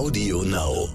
Audio 0.00 0.42
Now. 0.44 0.88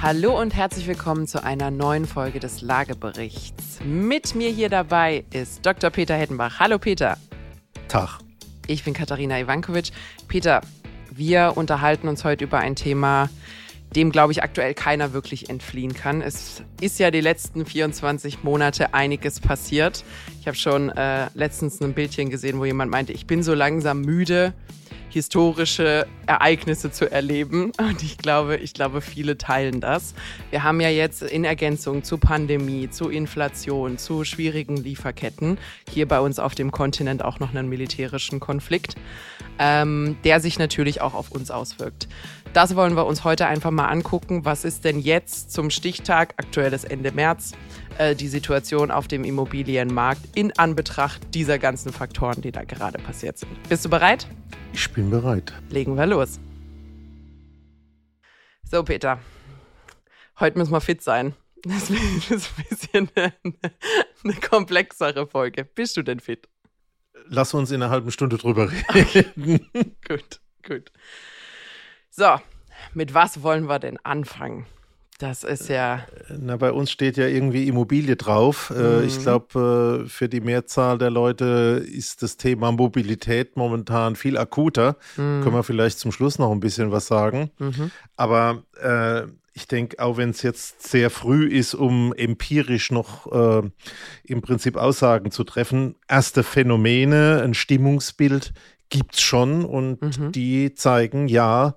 Hallo 0.00 0.40
und 0.40 0.54
herzlich 0.54 0.86
willkommen 0.86 1.26
zu 1.26 1.44
einer 1.44 1.70
neuen 1.70 2.06
Folge 2.06 2.40
des 2.40 2.62
Lageberichts. 2.62 3.80
Mit 3.84 4.34
mir 4.34 4.48
hier 4.48 4.70
dabei 4.70 5.24
ist 5.30 5.66
Dr. 5.66 5.90
Peter 5.90 6.14
Hettenbach. 6.14 6.58
Hallo 6.58 6.78
Peter. 6.78 7.18
Tag. 7.88 8.18
Ich 8.66 8.82
bin 8.82 8.94
Katharina 8.94 9.38
Ivankovic. 9.38 9.90
Peter, 10.26 10.62
wir 11.10 11.52
unterhalten 11.54 12.08
uns 12.08 12.24
heute 12.24 12.44
über 12.44 12.60
ein 12.60 12.76
Thema, 12.76 13.28
dem, 13.94 14.10
glaube 14.10 14.32
ich, 14.32 14.42
aktuell 14.42 14.72
keiner 14.72 15.12
wirklich 15.12 15.50
entfliehen 15.50 15.92
kann. 15.92 16.22
Es 16.22 16.62
ist 16.80 16.98
ja 16.98 17.10
die 17.10 17.20
letzten 17.20 17.66
24 17.66 18.42
Monate 18.42 18.94
einiges 18.94 19.38
passiert. 19.38 20.02
Ich 20.40 20.46
habe 20.46 20.56
schon 20.56 20.88
äh, 20.88 21.26
letztens 21.34 21.78
ein 21.82 21.92
Bildchen 21.92 22.30
gesehen, 22.30 22.58
wo 22.58 22.64
jemand 22.64 22.90
meinte, 22.90 23.12
ich 23.12 23.26
bin 23.26 23.42
so 23.42 23.52
langsam 23.52 24.00
müde, 24.00 24.54
historische 25.08 26.06
Ereignisse 26.26 26.90
zu 26.90 27.10
erleben. 27.10 27.72
Und 27.78 28.02
ich 28.02 28.18
glaube, 28.18 28.56
ich 28.56 28.74
glaube, 28.74 29.00
viele 29.00 29.38
teilen 29.38 29.80
das. 29.80 30.14
Wir 30.50 30.62
haben 30.62 30.80
ja 30.80 30.88
jetzt 30.88 31.22
in 31.22 31.44
Ergänzung 31.44 32.02
zu 32.02 32.18
Pandemie, 32.18 32.90
zu 32.90 33.08
Inflation, 33.10 33.98
zu 33.98 34.24
schwierigen 34.24 34.76
Lieferketten 34.76 35.58
hier 35.90 36.08
bei 36.08 36.20
uns 36.20 36.38
auf 36.38 36.54
dem 36.54 36.70
Kontinent 36.70 37.24
auch 37.24 37.40
noch 37.40 37.54
einen 37.54 37.68
militärischen 37.68 38.40
Konflikt, 38.40 38.96
ähm, 39.58 40.16
der 40.24 40.40
sich 40.40 40.58
natürlich 40.58 41.00
auch 41.00 41.14
auf 41.14 41.30
uns 41.30 41.50
auswirkt. 41.50 42.08
Das 42.52 42.76
wollen 42.76 42.96
wir 42.96 43.06
uns 43.06 43.24
heute 43.24 43.46
einfach 43.46 43.72
mal 43.72 43.88
angucken. 43.88 44.44
Was 44.44 44.64
ist 44.64 44.84
denn 44.84 45.00
jetzt 45.00 45.52
zum 45.52 45.70
Stichtag, 45.70 46.34
aktuelles 46.36 46.84
Ende 46.84 47.10
März, 47.10 47.52
äh, 47.98 48.14
die 48.14 48.28
Situation 48.28 48.90
auf 48.90 49.08
dem 49.08 49.24
Immobilienmarkt 49.24 50.20
in 50.34 50.56
Anbetracht 50.58 51.22
dieser 51.34 51.58
ganzen 51.58 51.92
Faktoren, 51.92 52.42
die 52.42 52.52
da 52.52 52.64
gerade 52.64 52.98
passiert 52.98 53.38
sind? 53.38 53.50
Bist 53.68 53.84
du 53.84 53.90
bereit? 53.90 54.26
Ich 54.72 54.90
bin 54.92 55.10
bereit. 55.10 55.52
Legen 55.70 55.96
wir 55.96 56.06
los. 56.06 56.40
So, 58.64 58.82
Peter. 58.82 59.20
Heute 60.40 60.58
müssen 60.58 60.72
wir 60.72 60.80
fit 60.80 61.02
sein. 61.02 61.34
Das 61.66 61.88
ist 61.88 62.50
ein 62.58 62.64
bisschen 62.68 63.08
eine, 63.14 63.32
eine 64.22 64.34
komplexere 64.34 65.26
Folge. 65.26 65.64
Bist 65.64 65.96
du 65.96 66.02
denn 66.02 66.20
fit? 66.20 66.46
Lass 67.28 67.54
uns 67.54 67.70
in 67.70 67.82
einer 67.82 67.90
halben 67.90 68.10
Stunde 68.10 68.36
drüber 68.36 68.70
reden. 68.92 69.66
gut, 70.06 70.40
gut. 70.66 70.92
So, 72.10 72.38
mit 72.92 73.14
was 73.14 73.42
wollen 73.42 73.66
wir 73.66 73.78
denn 73.78 73.98
anfangen? 74.04 74.66
Das 75.18 75.44
ist 75.44 75.68
ja. 75.68 76.04
Na, 76.28 76.56
bei 76.56 76.72
uns 76.72 76.90
steht 76.90 77.16
ja 77.16 77.26
irgendwie 77.26 77.68
Immobilie 77.68 78.16
drauf. 78.16 78.70
Mhm. 78.70 79.04
Ich 79.06 79.20
glaube, 79.20 80.06
für 80.08 80.28
die 80.28 80.40
Mehrzahl 80.40 80.98
der 80.98 81.10
Leute 81.10 81.84
ist 81.86 82.22
das 82.22 82.36
Thema 82.36 82.72
Mobilität 82.72 83.56
momentan 83.56 84.16
viel 84.16 84.36
akuter. 84.36 84.96
Mhm. 85.16 85.42
Können 85.42 85.54
wir 85.54 85.62
vielleicht 85.62 86.00
zum 86.00 86.10
Schluss 86.10 86.38
noch 86.38 86.50
ein 86.50 86.60
bisschen 86.60 86.90
was 86.90 87.06
sagen. 87.06 87.50
Mhm. 87.58 87.90
Aber 88.16 88.64
äh, 88.82 89.28
ich 89.52 89.68
denke, 89.68 90.00
auch 90.00 90.16
wenn 90.16 90.30
es 90.30 90.42
jetzt 90.42 90.82
sehr 90.82 91.10
früh 91.10 91.46
ist, 91.46 91.74
um 91.74 92.12
empirisch 92.12 92.90
noch 92.90 93.30
äh, 93.62 93.70
im 94.24 94.42
Prinzip 94.42 94.76
Aussagen 94.76 95.30
zu 95.30 95.44
treffen, 95.44 95.94
erste 96.08 96.42
Phänomene, 96.42 97.40
ein 97.42 97.54
Stimmungsbild 97.54 98.52
gibt 98.90 99.14
es 99.14 99.20
schon 99.20 99.64
und 99.64 100.02
mhm. 100.02 100.32
die 100.32 100.74
zeigen, 100.74 101.28
ja, 101.28 101.76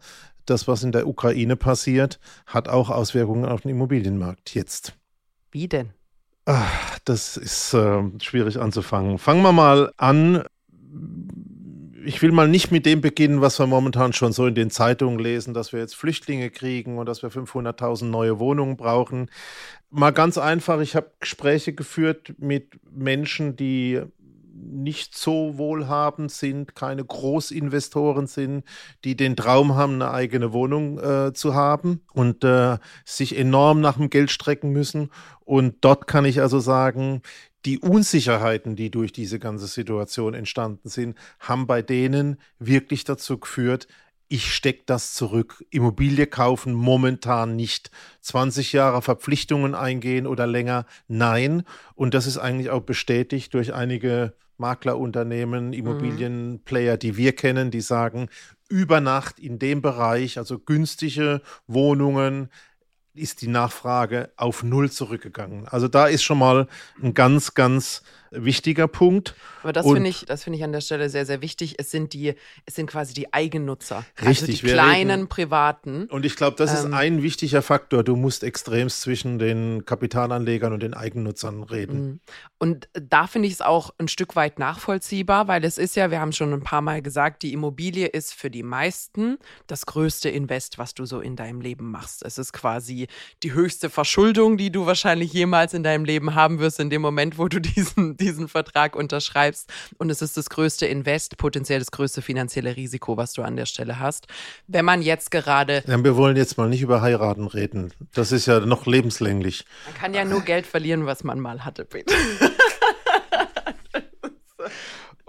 das, 0.50 0.68
was 0.68 0.84
in 0.84 0.92
der 0.92 1.08
Ukraine 1.08 1.56
passiert, 1.56 2.20
hat 2.46 2.68
auch 2.68 2.90
Auswirkungen 2.90 3.46
auf 3.46 3.62
den 3.62 3.72
Immobilienmarkt 3.72 4.54
jetzt. 4.56 4.94
Wie 5.52 5.68
denn? 5.68 5.92
Ach, 6.46 7.00
das 7.04 7.36
ist 7.36 7.74
äh, 7.74 8.04
schwierig 8.22 8.58
anzufangen. 8.60 9.18
Fangen 9.18 9.42
wir 9.42 9.52
mal 9.52 9.92
an. 9.98 10.44
Ich 12.06 12.22
will 12.22 12.32
mal 12.32 12.48
nicht 12.48 12.72
mit 12.72 12.86
dem 12.86 13.02
beginnen, 13.02 13.42
was 13.42 13.60
wir 13.60 13.68
momentan 13.68 14.14
schon 14.14 14.32
so 14.32 14.48
in 14.48 14.56
den 14.56 14.70
Zeitungen 14.70 15.20
lesen, 15.20 15.54
dass 15.54 15.74
wir 15.74 15.82
jetzt 15.82 15.96
Flüchtlinge 15.96 16.50
kriegen 16.50 17.00
und 17.00 17.06
dass 17.06 17.22
wir 17.22 17.30
500.000 17.30 18.06
neue 18.06 18.40
Wohnungen 18.40 18.78
brauchen. 18.78 19.30
Mal 19.90 20.12
ganz 20.12 20.38
einfach, 20.38 20.80
ich 20.80 20.96
habe 20.96 21.12
Gespräche 21.20 21.74
geführt 21.74 22.34
mit 22.38 22.80
Menschen, 22.90 23.58
die 23.58 24.04
nicht 24.68 25.18
so 25.18 25.58
wohlhabend 25.58 26.32
sind, 26.32 26.76
keine 26.76 27.04
Großinvestoren 27.04 28.28
sind, 28.28 28.64
die 29.04 29.16
den 29.16 29.36
Traum 29.36 29.76
haben, 29.76 29.96
eine 29.96 30.12
eigene 30.12 30.54
Wohnung 30.54 31.00
äh, 31.00 31.34
zu 31.34 31.56
haben 31.56 32.02
und 32.14 32.44
äh, 32.44 32.78
sich 33.06 33.38
enorm 33.38 33.82
nach 33.82 33.98
dem 33.98 34.10
Geld 34.10 34.32
strecken 34.32 34.72
müssen. 34.72 35.10
Und 35.46 35.78
dort 35.82 36.08
kann 36.08 36.26
ich 36.26 36.42
also 36.42 36.60
sagen, 36.60 37.22
die 37.66 37.80
Unsicherheiten, 37.80 38.76
die 38.76 38.92
durch 38.92 39.12
diese 39.12 39.40
ganze 39.40 39.68
Situation 39.68 40.34
entstanden 40.34 40.90
sind, 40.90 41.18
haben 41.40 41.68
bei 41.68 41.82
denen 41.82 42.38
wirklich 42.60 43.04
dazu 43.04 43.38
geführt, 43.40 43.88
ich 44.30 44.54
stecke 44.54 44.84
das 44.86 45.14
zurück. 45.14 45.64
Immobilie 45.70 46.28
kaufen 46.28 46.74
momentan 46.74 47.56
nicht. 47.56 47.92
20 48.22 48.74
Jahre 48.74 49.02
Verpflichtungen 49.02 49.74
eingehen 49.74 50.28
oder 50.28 50.48
länger, 50.48 50.86
nein. 51.08 51.64
Und 51.96 52.14
das 52.14 52.28
ist 52.28 52.38
eigentlich 52.38 52.70
auch 52.70 52.82
bestätigt 52.82 53.54
durch 53.54 53.74
einige 53.74 54.34
Maklerunternehmen, 54.58 55.68
mhm. 55.68 55.74
Immobilienplayer, 55.74 56.98
die 56.98 57.18
wir 57.18 57.34
kennen, 57.36 57.72
die 57.72 57.82
sagen, 57.82 58.30
über 58.70 59.00
Nacht 59.00 59.40
in 59.40 59.60
dem 59.60 59.82
Bereich, 59.82 60.38
also 60.38 60.60
günstige 60.60 61.42
Wohnungen, 61.68 62.50
ist 63.14 63.42
die 63.42 63.48
Nachfrage 63.48 64.32
auf 64.38 64.64
Null 64.64 64.92
zurückgegangen. 64.92 65.68
Also 65.68 65.88
da 65.88 66.08
ist 66.08 66.24
schon 66.24 66.38
mal 66.38 66.68
ein 67.02 67.14
ganz, 67.14 67.54
ganz 67.54 68.04
wichtiger 68.32 68.88
Punkt. 68.88 69.36
Aber 69.64 69.74
das 69.74 69.86
finde 69.86 70.10
ich, 70.10 70.26
das 70.26 70.44
finde 70.44 70.58
ich 70.58 70.64
an 70.64 70.72
der 70.72 70.82
Stelle 70.82 71.10
sehr, 71.10 71.26
sehr 71.26 71.42
wichtig. 71.42 71.76
Es 71.78 71.92
sind 71.92 72.14
die, 72.14 72.36
es 72.66 72.76
sind 72.76 72.88
quasi 72.88 73.14
die 73.14 73.34
Eigennutzer. 73.34 74.06
Also 74.16 74.30
Richtig. 74.30 74.50
Also 74.50 74.68
die 74.68 74.74
kleinen 74.74 75.12
reden, 75.12 75.28
Privaten. 75.28 76.06
Und 76.06 76.26
ich 76.26 76.36
glaube, 76.36 76.56
das 76.58 76.72
ähm, 76.72 76.88
ist 76.88 76.94
ein 76.94 77.24
wichtiger 77.24 77.62
Faktor. 77.62 78.04
Du 78.04 78.16
musst 78.16 78.44
extremst 78.44 79.02
zwischen 79.02 79.40
den 79.40 79.86
Kapitalanlegern 79.86 80.74
und 80.74 80.82
den 80.82 80.94
Eigennutzern 80.94 81.64
reden. 81.64 82.06
Mhm. 82.06 82.20
Und 82.60 82.90
da 82.94 83.28
finde 83.28 83.48
ich 83.48 83.56
es 83.56 83.62
auch 83.62 83.94
ein 84.00 84.08
Stück 84.08 84.36
weit 84.36 84.58
nachvollziehbar, 84.58 85.48
weil 85.48 85.64
es 85.64 85.78
ist 85.78 85.96
ja, 85.96 86.10
wir 86.10 86.20
haben 86.20 86.32
schon 86.32 86.54
ein 86.54 86.64
paar 86.64 86.82
Mal 86.82 87.02
gesagt, 87.02 87.44
die 87.44 87.54
Immobilie 87.54 88.08
ist 88.08 88.34
für 88.34 88.50
die 88.50 88.64
meisten 88.64 89.38
das 89.68 89.86
größte 89.86 90.30
Invest, 90.30 90.78
was 90.78 90.94
du 90.94 91.06
so 91.06 91.20
in 91.20 91.36
deinem 91.36 91.62
Leben 91.62 91.92
machst. 91.92 92.24
Es 92.26 92.38
ist 92.38 92.54
quasi 92.54 93.08
die 93.44 93.54
höchste 93.54 93.90
Verschuldung, 93.90 94.58
die 94.58 94.72
du 94.72 94.86
wahrscheinlich 94.86 95.34
jemals 95.34 95.74
in 95.74 95.84
deinem 95.84 96.06
Leben 96.06 96.34
haben 96.34 96.60
wirst, 96.60 96.80
in 96.80 96.90
dem 96.90 97.02
Moment, 97.02 97.38
wo 97.38 97.48
du 97.48 97.60
diesen 97.62 98.17
diesen 98.22 98.48
Vertrag 98.48 98.96
unterschreibst. 98.96 99.72
Und 99.98 100.10
es 100.10 100.22
ist 100.22 100.38
das 100.38 100.50
größte 100.50 100.86
Invest, 100.86 101.38
potenziell 101.38 101.80
das 101.80 101.92
größte 101.92 102.22
finanzielle 102.22 102.76
Risiko, 102.76 103.18
was 103.18 103.34
du 103.34 103.44
an 103.44 103.56
der 103.56 103.66
Stelle 103.66 104.00
hast. 104.00 104.28
Wenn 104.68 104.86
man 104.86 105.02
jetzt 105.02 105.32
gerade. 105.32 105.84
Ja, 105.88 106.04
wir 106.04 106.16
wollen 106.16 106.38
jetzt 106.38 106.58
mal 106.58 106.70
nicht 106.70 106.82
über 106.82 107.02
heiraten 107.02 107.48
reden. 107.48 107.94
Das 108.14 108.32
ist 108.32 108.46
ja 108.46 108.60
noch 108.60 108.86
lebenslänglich. 108.86 109.66
Man 109.86 109.96
kann 109.96 110.14
ja 110.14 110.26
nur 110.26 110.42
Geld 110.42 110.66
verlieren, 110.66 111.06
was 111.06 111.24
man 111.24 111.40
mal 111.40 111.64
hatte, 111.66 111.86
bitte. 111.86 112.14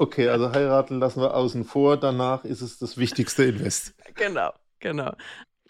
Okay, 0.00 0.28
also 0.28 0.52
heiraten 0.52 1.00
lassen 1.00 1.20
wir 1.20 1.34
außen 1.34 1.64
vor. 1.64 1.96
Danach 1.96 2.44
ist 2.44 2.60
es 2.60 2.78
das 2.78 2.98
wichtigste 2.98 3.42
Invest. 3.42 3.94
Genau, 4.14 4.52
genau. 4.78 5.12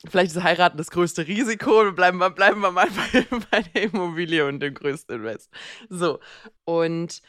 Vielleicht 0.07 0.35
ist 0.35 0.43
Heiraten 0.43 0.79
das 0.79 0.91
größte 0.91 1.27
Risiko. 1.27 1.93
Bleiben 1.93 2.19
wir, 2.19 2.31
bleiben 2.31 2.61
wir 2.61 2.71
mal 2.71 2.89
bei, 3.13 3.27
bei 3.51 3.63
der 3.63 3.83
Immobilie 3.85 4.47
und 4.47 4.61
dem 4.61 4.75
größten 4.75 5.17
Invest. 5.17 5.51
So. 5.89 6.21
Und 6.65 7.21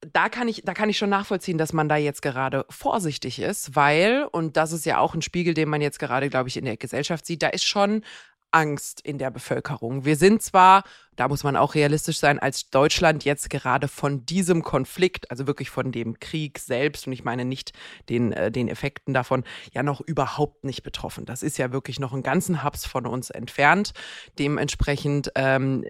da 0.00 0.28
kann 0.28 0.48
ich, 0.48 0.62
da 0.64 0.74
kann 0.74 0.90
ich 0.90 0.98
schon 0.98 1.10
nachvollziehen, 1.10 1.58
dass 1.58 1.72
man 1.72 1.88
da 1.88 1.96
jetzt 1.96 2.22
gerade 2.22 2.66
vorsichtig 2.68 3.38
ist, 3.38 3.74
weil, 3.76 4.26
und 4.30 4.56
das 4.56 4.72
ist 4.72 4.84
ja 4.86 4.98
auch 4.98 5.14
ein 5.14 5.22
Spiegel, 5.22 5.54
den 5.54 5.68
man 5.68 5.80
jetzt 5.80 5.98
gerade, 5.98 6.28
glaube 6.28 6.48
ich, 6.48 6.56
in 6.56 6.64
der 6.64 6.76
Gesellschaft 6.76 7.26
sieht, 7.26 7.42
da 7.42 7.48
ist 7.48 7.64
schon 7.64 8.02
Angst 8.50 9.00
in 9.02 9.18
der 9.18 9.30
Bevölkerung. 9.30 10.04
Wir 10.04 10.16
sind 10.16 10.42
zwar, 10.42 10.84
da 11.16 11.28
muss 11.28 11.44
man 11.44 11.56
auch 11.56 11.74
realistisch 11.74 12.18
sein, 12.18 12.38
als 12.38 12.70
Deutschland 12.70 13.24
jetzt 13.24 13.50
gerade 13.50 13.88
von 13.88 14.24
diesem 14.24 14.62
Konflikt, 14.62 15.30
also 15.30 15.46
wirklich 15.46 15.70
von 15.70 15.92
dem 15.92 16.18
Krieg 16.20 16.58
selbst, 16.58 17.06
und 17.06 17.12
ich 17.12 17.24
meine 17.24 17.44
nicht 17.44 17.72
den, 18.08 18.32
äh, 18.32 18.50
den 18.50 18.68
Effekten 18.68 19.12
davon, 19.12 19.44
ja 19.72 19.82
noch 19.82 20.00
überhaupt 20.00 20.64
nicht 20.64 20.82
betroffen. 20.82 21.26
Das 21.26 21.42
ist 21.42 21.58
ja 21.58 21.72
wirklich 21.72 22.00
noch 22.00 22.12
einen 22.12 22.22
ganzen 22.22 22.64
Hubs 22.64 22.86
von 22.86 23.06
uns 23.06 23.30
entfernt. 23.30 23.92
Dementsprechend 24.38 25.32
ähm, 25.34 25.84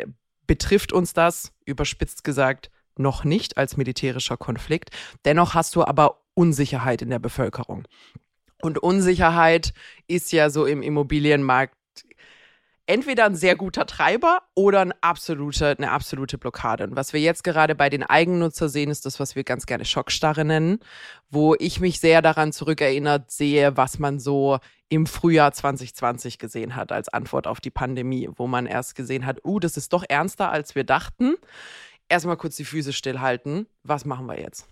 betrifft 0.46 0.92
uns 0.92 1.12
das, 1.12 1.52
überspitzt 1.64 2.24
gesagt, 2.24 2.70
noch 2.98 3.24
nicht 3.24 3.58
als 3.58 3.76
militärischer 3.76 4.36
Konflikt. 4.36 4.90
Dennoch 5.24 5.54
hast 5.54 5.76
du 5.76 5.84
aber 5.84 6.22
Unsicherheit 6.34 7.02
in 7.02 7.10
der 7.10 7.18
Bevölkerung. 7.18 7.84
Und 8.62 8.78
Unsicherheit 8.78 9.74
ist 10.06 10.32
ja 10.32 10.50
so 10.50 10.66
im 10.66 10.82
Immobilienmarkt 10.82 11.74
entweder 12.86 13.24
ein 13.24 13.34
sehr 13.34 13.56
guter 13.56 13.86
Treiber 13.86 14.42
oder 14.54 14.80
eine 14.80 14.94
absolute, 15.00 15.76
eine 15.76 15.90
absolute 15.90 16.38
Blockade. 16.38 16.84
Und 16.84 16.96
was 16.96 17.12
wir 17.12 17.20
jetzt 17.20 17.44
gerade 17.44 17.74
bei 17.74 17.90
den 17.90 18.02
Eigennutzer 18.02 18.68
sehen, 18.68 18.90
ist 18.90 19.06
das, 19.06 19.20
was 19.20 19.36
wir 19.36 19.44
ganz 19.44 19.66
gerne 19.66 19.84
Schockstarre 19.84 20.44
nennen, 20.44 20.78
wo 21.28 21.54
ich 21.58 21.80
mich 21.80 22.00
sehr 22.00 22.22
daran 22.22 22.52
zurückerinnert 22.52 23.30
sehe, 23.30 23.76
was 23.76 23.98
man 23.98 24.18
so 24.18 24.58
im 24.88 25.06
Frühjahr 25.06 25.52
2020 25.52 26.38
gesehen 26.38 26.76
hat 26.76 26.92
als 26.92 27.08
Antwort 27.08 27.46
auf 27.46 27.60
die 27.60 27.70
Pandemie, 27.70 28.28
wo 28.36 28.46
man 28.46 28.66
erst 28.66 28.94
gesehen 28.94 29.26
hat, 29.26 29.44
uh, 29.44 29.58
das 29.58 29.76
ist 29.76 29.92
doch 29.92 30.04
ernster, 30.08 30.50
als 30.50 30.74
wir 30.74 30.84
dachten. 30.84 31.34
Erstmal 32.08 32.36
kurz 32.36 32.56
die 32.56 32.64
Füße 32.64 32.92
stillhalten. 32.92 33.66
Was 33.82 34.04
machen 34.04 34.26
wir 34.26 34.38
jetzt? 34.38 34.68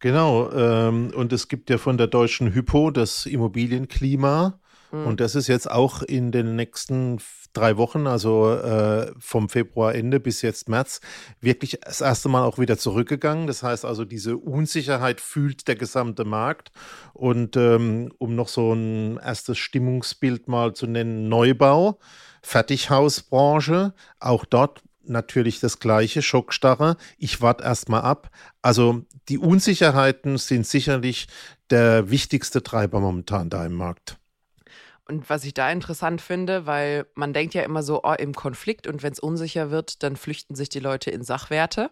Genau, 0.00 0.50
ähm, 0.52 1.12
und 1.14 1.32
es 1.32 1.46
gibt 1.48 1.70
ja 1.70 1.78
von 1.78 1.96
der 1.96 2.08
deutschen 2.08 2.52
Hypo 2.52 2.90
das 2.90 3.26
Immobilienklima. 3.26 4.58
Mhm. 4.94 5.06
Und 5.06 5.20
das 5.20 5.34
ist 5.34 5.48
jetzt 5.48 5.70
auch 5.70 6.02
in 6.02 6.30
den 6.30 6.56
nächsten 6.56 7.18
drei 7.52 7.76
Wochen, 7.76 8.06
also 8.06 8.52
äh, 8.52 9.12
vom 9.18 9.48
Februarende 9.48 10.20
bis 10.20 10.42
jetzt 10.42 10.68
März, 10.68 11.00
wirklich 11.40 11.78
das 11.82 12.00
erste 12.00 12.28
Mal 12.28 12.44
auch 12.44 12.58
wieder 12.58 12.78
zurückgegangen. 12.78 13.46
Das 13.46 13.62
heißt 13.62 13.84
also, 13.84 14.04
diese 14.04 14.36
Unsicherheit 14.36 15.20
fühlt 15.20 15.68
der 15.68 15.76
gesamte 15.76 16.24
Markt. 16.24 16.72
Und 17.12 17.56
ähm, 17.56 18.12
um 18.18 18.34
noch 18.34 18.48
so 18.48 18.72
ein 18.72 19.18
erstes 19.18 19.58
Stimmungsbild 19.58 20.48
mal 20.48 20.74
zu 20.74 20.86
nennen, 20.86 21.28
Neubau, 21.28 21.98
Fertighausbranche, 22.42 23.94
auch 24.18 24.44
dort 24.44 24.82
natürlich 25.06 25.60
das 25.60 25.78
gleiche, 25.78 26.22
Schockstarre. 26.22 26.96
Ich 27.18 27.40
warte 27.40 27.64
erstmal 27.64 28.02
ab. 28.02 28.30
Also 28.62 29.02
die 29.28 29.38
Unsicherheiten 29.38 30.38
sind 30.38 30.66
sicherlich 30.66 31.28
der 31.70 32.10
wichtigste 32.10 32.62
Treiber 32.62 33.00
momentan 33.00 33.50
da 33.50 33.64
im 33.64 33.74
Markt. 33.74 34.18
Und 35.06 35.28
was 35.28 35.44
ich 35.44 35.54
da 35.54 35.70
interessant 35.70 36.20
finde, 36.22 36.66
weil 36.66 37.06
man 37.14 37.32
denkt 37.32 37.54
ja 37.54 37.62
immer 37.62 37.82
so, 37.82 38.02
oh, 38.04 38.14
im 38.18 38.34
Konflikt 38.34 38.86
und 38.86 39.02
wenn 39.02 39.12
es 39.12 39.20
unsicher 39.20 39.70
wird, 39.70 40.02
dann 40.02 40.16
flüchten 40.16 40.54
sich 40.54 40.70
die 40.70 40.80
Leute 40.80 41.10
in 41.10 41.22
Sachwerte. 41.22 41.90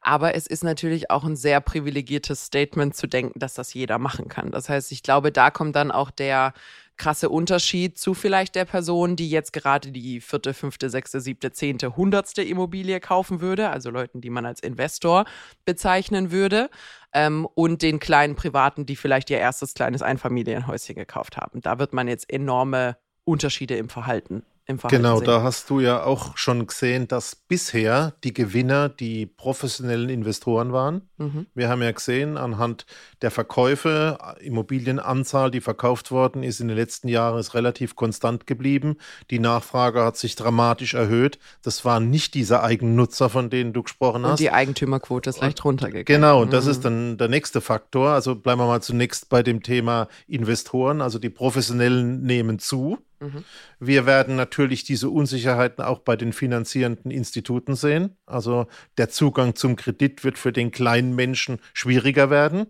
Aber 0.00 0.34
es 0.34 0.46
ist 0.46 0.64
natürlich 0.64 1.10
auch 1.10 1.24
ein 1.24 1.36
sehr 1.36 1.60
privilegiertes 1.60 2.46
Statement 2.46 2.96
zu 2.96 3.06
denken, 3.06 3.38
dass 3.38 3.54
das 3.54 3.74
jeder 3.74 3.98
machen 3.98 4.28
kann. 4.28 4.50
Das 4.50 4.68
heißt, 4.68 4.92
ich 4.92 5.02
glaube, 5.02 5.30
da 5.32 5.50
kommt 5.50 5.76
dann 5.76 5.90
auch 5.90 6.10
der 6.10 6.54
krasse 7.00 7.30
Unterschied 7.30 7.96
zu 7.96 8.12
vielleicht 8.12 8.54
der 8.54 8.66
Person, 8.66 9.16
die 9.16 9.30
jetzt 9.30 9.54
gerade 9.54 9.90
die 9.90 10.20
vierte, 10.20 10.52
fünfte, 10.52 10.90
sechste, 10.90 11.22
siebte, 11.22 11.50
zehnte, 11.50 11.96
hundertste 11.96 12.42
Immobilie 12.42 13.00
kaufen 13.00 13.40
würde, 13.40 13.70
also 13.70 13.88
Leuten, 13.88 14.20
die 14.20 14.28
man 14.28 14.44
als 14.44 14.60
Investor 14.60 15.24
bezeichnen 15.64 16.30
würde, 16.30 16.68
ähm, 17.14 17.48
und 17.54 17.80
den 17.80 18.00
kleinen 18.00 18.36
Privaten, 18.36 18.84
die 18.84 18.96
vielleicht 18.96 19.30
ihr 19.30 19.38
erstes 19.38 19.72
kleines 19.72 20.02
Einfamilienhäuschen 20.02 20.94
gekauft 20.94 21.38
haben. 21.38 21.62
Da 21.62 21.78
wird 21.78 21.94
man 21.94 22.06
jetzt 22.06 22.30
enorme 22.30 22.98
Unterschiede 23.24 23.76
im 23.76 23.88
Verhalten 23.88 24.44
im 24.70 24.78
Verhalten 24.78 25.02
Genau, 25.02 25.18
sehen. 25.18 25.26
da 25.26 25.42
hast 25.42 25.68
du 25.68 25.80
ja 25.80 26.02
auch 26.02 26.36
schon 26.36 26.66
gesehen, 26.66 27.08
dass 27.08 27.36
bisher 27.36 28.14
die 28.24 28.32
Gewinner 28.32 28.88
die 28.88 29.26
professionellen 29.26 30.08
Investoren 30.08 30.72
waren. 30.72 31.08
Mhm. 31.18 31.46
Wir 31.54 31.68
haben 31.68 31.82
ja 31.82 31.90
gesehen, 31.92 32.38
anhand 32.38 32.86
der 33.22 33.30
Verkäufe, 33.30 34.18
Immobilienanzahl, 34.40 35.50
die 35.50 35.60
verkauft 35.60 36.10
worden 36.10 36.42
ist 36.42 36.60
in 36.60 36.68
den 36.68 36.76
letzten 36.76 37.08
Jahren, 37.08 37.38
ist 37.38 37.54
relativ 37.54 37.96
konstant 37.96 38.46
geblieben. 38.46 38.96
Die 39.30 39.38
Nachfrage 39.38 40.04
hat 40.04 40.16
sich 40.16 40.36
dramatisch 40.36 40.94
erhöht. 40.94 41.38
Das 41.62 41.84
waren 41.84 42.08
nicht 42.10 42.34
diese 42.34 42.62
Eigennutzer, 42.62 43.28
von 43.28 43.50
denen 43.50 43.72
du 43.72 43.82
gesprochen 43.82 44.24
hast. 44.24 44.32
Und 44.32 44.40
die 44.40 44.50
Eigentümerquote 44.50 45.30
ist 45.30 45.40
leicht 45.40 45.64
runtergegangen. 45.64 46.04
Genau, 46.06 46.40
und 46.40 46.52
das 46.52 46.64
mhm. 46.64 46.70
ist 46.70 46.84
dann 46.84 47.18
der 47.18 47.28
nächste 47.28 47.60
Faktor. 47.60 48.10
Also 48.10 48.34
bleiben 48.34 48.60
wir 48.60 48.66
mal 48.66 48.82
zunächst 48.82 49.28
bei 49.28 49.42
dem 49.42 49.62
Thema 49.62 50.08
Investoren. 50.26 51.00
Also 51.00 51.18
die 51.18 51.30
Professionellen 51.30 52.22
nehmen 52.22 52.58
zu. 52.58 52.98
Mhm. 53.20 53.44
Wir 53.78 54.06
werden 54.06 54.36
natürlich 54.36 54.84
diese 54.84 55.10
Unsicherheiten 55.10 55.84
auch 55.84 56.00
bei 56.00 56.16
den 56.16 56.32
finanzierenden 56.32 57.10
Instituten 57.10 57.76
sehen. 57.76 58.16
Also 58.26 58.66
der 58.98 59.10
Zugang 59.10 59.54
zum 59.54 59.76
Kredit 59.76 60.24
wird 60.24 60.38
für 60.38 60.52
den 60.52 60.70
kleinen 60.70 61.14
Menschen 61.14 61.58
schwieriger 61.74 62.30
werden, 62.30 62.66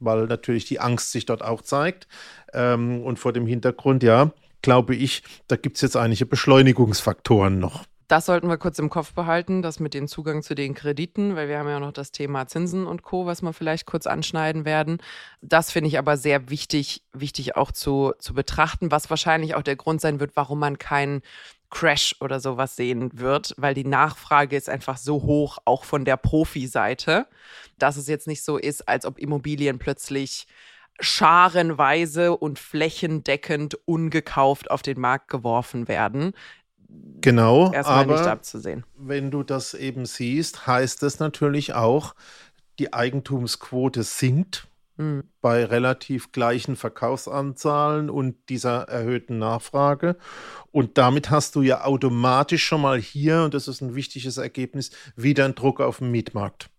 weil 0.00 0.26
natürlich 0.26 0.64
die 0.64 0.80
Angst 0.80 1.12
sich 1.12 1.24
dort 1.24 1.42
auch 1.42 1.62
zeigt. 1.62 2.08
Ähm, 2.52 3.02
und 3.02 3.18
vor 3.18 3.32
dem 3.32 3.46
Hintergrund, 3.46 4.02
ja, 4.02 4.32
glaube 4.60 4.94
ich, 4.96 5.22
da 5.46 5.56
gibt 5.56 5.76
es 5.76 5.82
jetzt 5.82 5.96
einige 5.96 6.26
Beschleunigungsfaktoren 6.26 7.58
noch. 7.58 7.84
Das 8.12 8.26
sollten 8.26 8.48
wir 8.48 8.58
kurz 8.58 8.78
im 8.78 8.90
Kopf 8.90 9.14
behalten, 9.14 9.62
das 9.62 9.80
mit 9.80 9.94
dem 9.94 10.06
Zugang 10.06 10.42
zu 10.42 10.54
den 10.54 10.74
Krediten, 10.74 11.34
weil 11.34 11.48
wir 11.48 11.58
haben 11.58 11.70
ja 11.70 11.80
noch 11.80 11.92
das 11.92 12.12
Thema 12.12 12.46
Zinsen 12.46 12.86
und 12.86 13.00
Co., 13.00 13.24
was 13.24 13.40
wir 13.40 13.54
vielleicht 13.54 13.86
kurz 13.86 14.06
anschneiden 14.06 14.66
werden. 14.66 14.98
Das 15.40 15.72
finde 15.72 15.88
ich 15.88 15.98
aber 15.98 16.18
sehr 16.18 16.50
wichtig, 16.50 17.04
wichtig 17.14 17.56
auch 17.56 17.72
zu, 17.72 18.12
zu 18.18 18.34
betrachten, 18.34 18.90
was 18.90 19.08
wahrscheinlich 19.08 19.54
auch 19.54 19.62
der 19.62 19.76
Grund 19.76 20.02
sein 20.02 20.20
wird, 20.20 20.32
warum 20.36 20.58
man 20.58 20.76
keinen 20.76 21.22
Crash 21.70 22.14
oder 22.20 22.38
sowas 22.38 22.76
sehen 22.76 23.18
wird, 23.18 23.54
weil 23.56 23.72
die 23.72 23.86
Nachfrage 23.86 24.58
ist 24.58 24.68
einfach 24.68 24.98
so 24.98 25.22
hoch, 25.22 25.56
auch 25.64 25.84
von 25.84 26.04
der 26.04 26.18
Profi-Seite, 26.18 27.26
dass 27.78 27.96
es 27.96 28.08
jetzt 28.08 28.26
nicht 28.26 28.44
so 28.44 28.58
ist, 28.58 28.90
als 28.90 29.06
ob 29.06 29.18
Immobilien 29.18 29.78
plötzlich 29.78 30.46
scharenweise 31.00 32.36
und 32.36 32.58
flächendeckend 32.58 33.78
ungekauft 33.86 34.70
auf 34.70 34.82
den 34.82 35.00
Markt 35.00 35.28
geworfen 35.28 35.88
werden. 35.88 36.34
Genau, 37.20 37.72
erstmal 37.72 38.00
aber 38.00 38.18
nicht 38.18 38.26
abzusehen. 38.26 38.84
Wenn 38.96 39.30
du 39.30 39.42
das 39.42 39.74
eben 39.74 40.06
siehst, 40.06 40.66
heißt 40.66 41.02
das 41.02 41.20
natürlich 41.20 41.72
auch, 41.74 42.14
die 42.78 42.92
Eigentumsquote 42.92 44.02
sinkt 44.02 44.66
mhm. 44.96 45.24
bei 45.40 45.64
relativ 45.64 46.32
gleichen 46.32 46.74
Verkaufsanzahlen 46.76 48.10
und 48.10 48.36
dieser 48.48 48.88
erhöhten 48.88 49.38
Nachfrage. 49.38 50.16
Und 50.72 50.98
damit 50.98 51.30
hast 51.30 51.54
du 51.54 51.62
ja 51.62 51.84
automatisch 51.84 52.64
schon 52.64 52.80
mal 52.80 53.00
hier, 53.00 53.42
und 53.44 53.54
das 53.54 53.68
ist 53.68 53.82
ein 53.82 53.94
wichtiges 53.94 54.36
Ergebnis, 54.36 54.90
wieder 55.14 55.44
einen 55.44 55.54
Druck 55.54 55.80
auf 55.80 55.98
den 55.98 56.10
Mietmarkt 56.10 56.70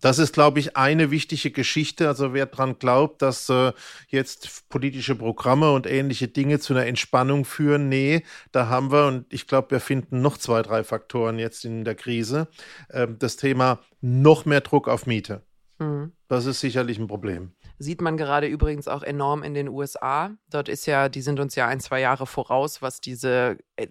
das 0.00 0.18
ist, 0.18 0.32
glaube 0.32 0.58
ich, 0.58 0.76
eine 0.76 1.10
wichtige 1.10 1.50
Geschichte. 1.50 2.08
Also 2.08 2.32
wer 2.32 2.46
daran 2.46 2.78
glaubt, 2.78 3.22
dass 3.22 3.48
äh, 3.48 3.72
jetzt 4.08 4.68
politische 4.68 5.14
Programme 5.14 5.72
und 5.72 5.86
ähnliche 5.86 6.28
Dinge 6.28 6.58
zu 6.58 6.72
einer 6.72 6.86
Entspannung 6.86 7.44
führen, 7.44 7.88
nee, 7.88 8.22
da 8.52 8.68
haben 8.68 8.90
wir, 8.90 9.06
und 9.06 9.32
ich 9.32 9.46
glaube, 9.46 9.72
wir 9.72 9.80
finden 9.80 10.22
noch 10.22 10.38
zwei, 10.38 10.62
drei 10.62 10.84
Faktoren 10.84 11.38
jetzt 11.38 11.64
in 11.64 11.84
der 11.84 11.94
Krise. 11.94 12.48
Äh, 12.88 13.08
das 13.18 13.36
Thema 13.36 13.80
noch 14.00 14.44
mehr 14.44 14.62
Druck 14.62 14.88
auf 14.88 15.06
Miete. 15.06 15.42
Mhm. 15.78 16.12
Das 16.28 16.46
ist 16.46 16.60
sicherlich 16.60 16.98
ein 16.98 17.06
Problem. 17.06 17.52
Sieht 17.78 18.00
man 18.00 18.16
gerade 18.16 18.46
übrigens 18.46 18.88
auch 18.88 19.02
enorm 19.02 19.42
in 19.42 19.54
den 19.54 19.68
USA. 19.68 20.30
Dort 20.50 20.68
ist 20.68 20.86
ja, 20.86 21.08
die 21.08 21.22
sind 21.22 21.40
uns 21.40 21.54
ja 21.54 21.66
ein, 21.66 21.80
zwei 21.80 22.00
Jahre 22.00 22.26
voraus, 22.26 22.82
was 22.82 23.00
diese 23.00 23.58
äh, 23.76 23.84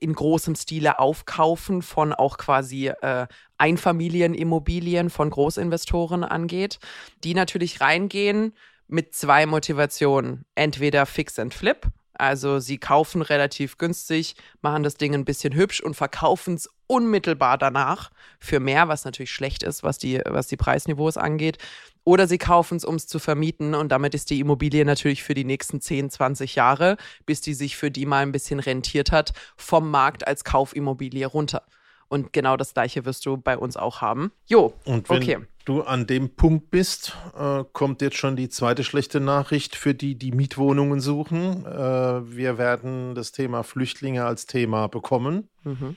in 0.00 0.12
großem 0.12 0.54
Stile 0.54 0.98
Aufkaufen 0.98 1.82
von 1.82 2.12
auch 2.12 2.38
quasi 2.38 2.88
äh, 2.88 3.26
Einfamilienimmobilien 3.58 5.10
von 5.10 5.30
Großinvestoren 5.30 6.24
angeht, 6.24 6.78
die 7.24 7.34
natürlich 7.34 7.80
reingehen 7.80 8.54
mit 8.88 9.14
zwei 9.14 9.46
Motivationen. 9.46 10.44
Entweder 10.54 11.06
Fix 11.06 11.38
and 11.38 11.54
Flip, 11.54 11.86
also 12.18 12.58
sie 12.58 12.78
kaufen 12.78 13.22
relativ 13.22 13.78
günstig, 13.78 14.36
machen 14.62 14.82
das 14.82 14.96
Ding 14.96 15.14
ein 15.14 15.24
bisschen 15.24 15.54
hübsch 15.54 15.80
und 15.80 15.94
verkaufen 15.94 16.54
es 16.54 16.68
unmittelbar 16.86 17.58
danach 17.58 18.10
für 18.38 18.60
mehr, 18.60 18.88
was 18.88 19.04
natürlich 19.04 19.32
schlecht 19.32 19.62
ist, 19.62 19.82
was 19.82 19.98
die, 19.98 20.20
was 20.24 20.46
die 20.46 20.56
Preisniveaus 20.56 21.16
angeht. 21.16 21.58
Oder 22.04 22.28
sie 22.28 22.38
kaufen 22.38 22.76
es, 22.76 22.84
um 22.84 22.94
es 22.94 23.06
zu 23.06 23.18
vermieten 23.18 23.74
und 23.74 23.90
damit 23.90 24.14
ist 24.14 24.30
die 24.30 24.40
Immobilie 24.40 24.84
natürlich 24.84 25.22
für 25.24 25.34
die 25.34 25.44
nächsten 25.44 25.80
10, 25.80 26.10
20 26.10 26.54
Jahre, 26.54 26.96
bis 27.24 27.40
die 27.40 27.54
sich 27.54 27.76
für 27.76 27.90
die 27.90 28.06
mal 28.06 28.22
ein 28.22 28.32
bisschen 28.32 28.60
rentiert 28.60 29.10
hat, 29.10 29.32
vom 29.56 29.90
Markt 29.90 30.26
als 30.26 30.44
Kaufimmobilie 30.44 31.26
runter. 31.26 31.62
Und 32.08 32.32
genau 32.32 32.56
das 32.56 32.74
gleiche 32.74 33.04
wirst 33.04 33.26
du 33.26 33.36
bei 33.36 33.58
uns 33.58 33.76
auch 33.76 34.00
haben. 34.00 34.30
Jo, 34.46 34.74
und 34.84 35.08
wenn 35.08 35.16
okay. 35.16 35.38
Du 35.66 35.82
an 35.82 36.06
dem 36.06 36.30
Punkt 36.30 36.70
bist, 36.70 37.16
äh, 37.38 37.64
kommt 37.72 38.00
jetzt 38.00 38.16
schon 38.16 38.36
die 38.36 38.48
zweite 38.48 38.84
schlechte 38.84 39.20
Nachricht 39.20 39.76
für 39.76 39.94
die, 39.94 40.14
die 40.14 40.32
Mietwohnungen 40.32 41.00
suchen. 41.00 41.66
Äh, 41.66 42.36
wir 42.36 42.56
werden 42.56 43.14
das 43.14 43.32
Thema 43.32 43.62
Flüchtlinge 43.62 44.24
als 44.24 44.46
Thema 44.46 44.86
bekommen. 44.86 45.48
Mhm. 45.64 45.96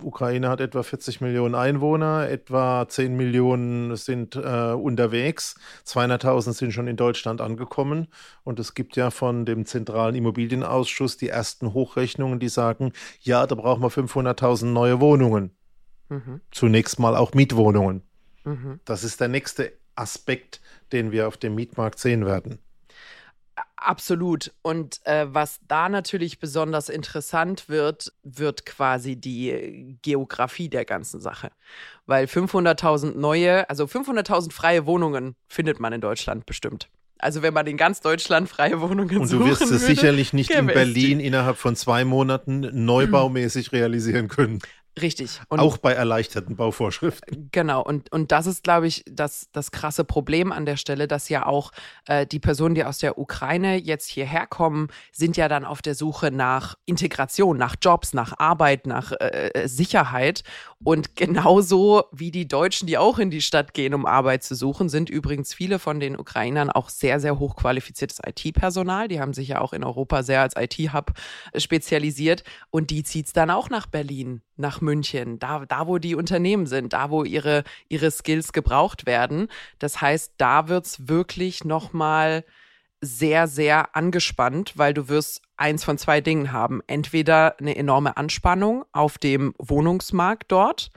Ukraine 0.00 0.48
hat 0.48 0.60
etwa 0.60 0.84
40 0.84 1.20
Millionen 1.20 1.56
Einwohner, 1.56 2.28
etwa 2.28 2.86
10 2.88 3.16
Millionen 3.16 3.96
sind 3.96 4.36
äh, 4.36 4.72
unterwegs, 4.72 5.56
200.000 5.86 6.52
sind 6.52 6.72
schon 6.72 6.86
in 6.86 6.96
Deutschland 6.96 7.40
angekommen 7.40 8.06
und 8.44 8.60
es 8.60 8.74
gibt 8.74 8.94
ja 8.94 9.10
von 9.10 9.44
dem 9.44 9.66
zentralen 9.66 10.14
Immobilienausschuss 10.14 11.16
die 11.16 11.28
ersten 11.28 11.74
Hochrechnungen, 11.74 12.38
die 12.38 12.48
sagen, 12.48 12.92
ja, 13.20 13.44
da 13.46 13.56
brauchen 13.56 13.82
wir 13.82 13.90
500.000 13.90 14.66
neue 14.66 15.00
Wohnungen. 15.00 15.50
Mhm. 16.08 16.40
Zunächst 16.52 17.00
mal 17.00 17.16
auch 17.16 17.34
Mietwohnungen. 17.34 18.02
Mhm. 18.44 18.80
Das 18.84 19.04
ist 19.04 19.20
der 19.20 19.28
nächste 19.28 19.72
Aspekt, 19.94 20.60
den 20.92 21.12
wir 21.12 21.28
auf 21.28 21.36
dem 21.36 21.54
Mietmarkt 21.54 21.98
sehen 21.98 22.26
werden. 22.26 22.58
Absolut. 23.76 24.52
Und 24.62 25.04
äh, 25.04 25.26
was 25.28 25.60
da 25.66 25.88
natürlich 25.88 26.38
besonders 26.38 26.88
interessant 26.88 27.68
wird, 27.68 28.12
wird 28.22 28.64
quasi 28.64 29.16
die 29.16 29.98
Geografie 30.02 30.68
der 30.68 30.84
ganzen 30.84 31.20
Sache. 31.20 31.50
Weil 32.06 32.26
500.000 32.26 33.16
neue, 33.16 33.68
also 33.68 33.84
500.000 33.84 34.52
freie 34.52 34.86
Wohnungen 34.86 35.34
findet 35.48 35.80
man 35.80 35.92
in 35.92 36.00
Deutschland 36.00 36.46
bestimmt. 36.46 36.88
Also 37.18 37.42
wenn 37.42 37.54
man 37.54 37.66
in 37.66 37.76
ganz 37.76 38.00
Deutschland 38.00 38.48
freie 38.48 38.80
Wohnungen 38.80 39.18
Und 39.18 39.30
du 39.30 39.44
wirst 39.44 39.62
es 39.62 39.70
würde, 39.70 39.84
sicherlich 39.84 40.32
nicht 40.32 40.50
in 40.50 40.66
Berlin 40.66 41.20
innerhalb 41.20 41.56
von 41.56 41.76
zwei 41.76 42.04
Monaten 42.04 42.84
neubaumäßig 42.84 43.72
realisieren 43.72 44.28
können. 44.28 44.58
Richtig. 45.00 45.40
Und 45.48 45.60
auch 45.60 45.78
bei 45.78 45.92
erleichterten 45.92 46.54
Bauvorschriften. 46.54 47.48
Genau. 47.50 47.82
Und, 47.82 48.12
und 48.12 48.30
das 48.30 48.46
ist, 48.46 48.62
glaube 48.62 48.86
ich, 48.86 49.02
das, 49.06 49.48
das 49.52 49.70
krasse 49.70 50.04
Problem 50.04 50.52
an 50.52 50.66
der 50.66 50.76
Stelle, 50.76 51.08
dass 51.08 51.30
ja 51.30 51.46
auch 51.46 51.72
äh, 52.06 52.26
die 52.26 52.40
Personen, 52.40 52.74
die 52.74 52.84
aus 52.84 52.98
der 52.98 53.16
Ukraine 53.16 53.76
jetzt 53.76 54.08
hierher 54.08 54.46
kommen, 54.46 54.88
sind 55.10 55.38
ja 55.38 55.48
dann 55.48 55.64
auf 55.64 55.80
der 55.80 55.94
Suche 55.94 56.30
nach 56.30 56.76
Integration, 56.84 57.56
nach 57.56 57.76
Jobs, 57.80 58.12
nach 58.12 58.38
Arbeit, 58.38 58.86
nach 58.86 59.12
äh, 59.12 59.48
äh 59.54 59.68
Sicherheit. 59.68 60.42
Und 60.84 61.14
genauso 61.14 62.04
wie 62.10 62.32
die 62.32 62.48
Deutschen, 62.48 62.86
die 62.86 62.98
auch 62.98 63.18
in 63.18 63.30
die 63.30 63.42
Stadt 63.42 63.72
gehen, 63.72 63.94
um 63.94 64.04
Arbeit 64.04 64.42
zu 64.42 64.54
suchen, 64.54 64.88
sind 64.88 65.10
übrigens 65.10 65.54
viele 65.54 65.78
von 65.78 66.00
den 66.00 66.18
Ukrainern 66.18 66.70
auch 66.70 66.88
sehr, 66.88 67.20
sehr 67.20 67.38
hochqualifiziertes 67.38 68.20
IT-Personal. 68.26 69.06
Die 69.06 69.20
haben 69.20 69.32
sich 69.32 69.48
ja 69.48 69.60
auch 69.60 69.72
in 69.72 69.84
Europa 69.84 70.22
sehr 70.24 70.40
als 70.40 70.54
IT-Hub 70.56 71.12
spezialisiert. 71.56 72.42
Und 72.70 72.90
die 72.90 73.04
zieht 73.04 73.26
es 73.26 73.32
dann 73.32 73.50
auch 73.50 73.70
nach 73.70 73.86
Berlin, 73.86 74.42
nach 74.56 74.80
München, 74.80 75.38
da, 75.38 75.64
da 75.66 75.86
wo 75.86 75.98
die 75.98 76.16
Unternehmen 76.16 76.66
sind, 76.66 76.92
da 76.92 77.10
wo 77.10 77.22
ihre, 77.22 77.62
ihre 77.88 78.10
Skills 78.10 78.52
gebraucht 78.52 79.06
werden. 79.06 79.46
Das 79.78 80.00
heißt, 80.00 80.34
da 80.38 80.68
wird 80.68 80.86
es 80.86 81.08
wirklich 81.08 81.64
nochmal 81.64 82.44
sehr, 83.02 83.48
sehr 83.48 83.94
angespannt, 83.96 84.72
weil 84.76 84.94
du 84.94 85.08
wirst 85.08 85.42
eins 85.56 85.84
von 85.84 85.98
zwei 85.98 86.20
Dingen 86.20 86.52
haben. 86.52 86.80
Entweder 86.86 87.58
eine 87.58 87.76
enorme 87.76 88.16
Anspannung 88.16 88.84
auf 88.92 89.18
dem 89.18 89.54
Wohnungsmarkt 89.58 90.50
dort 90.50 90.90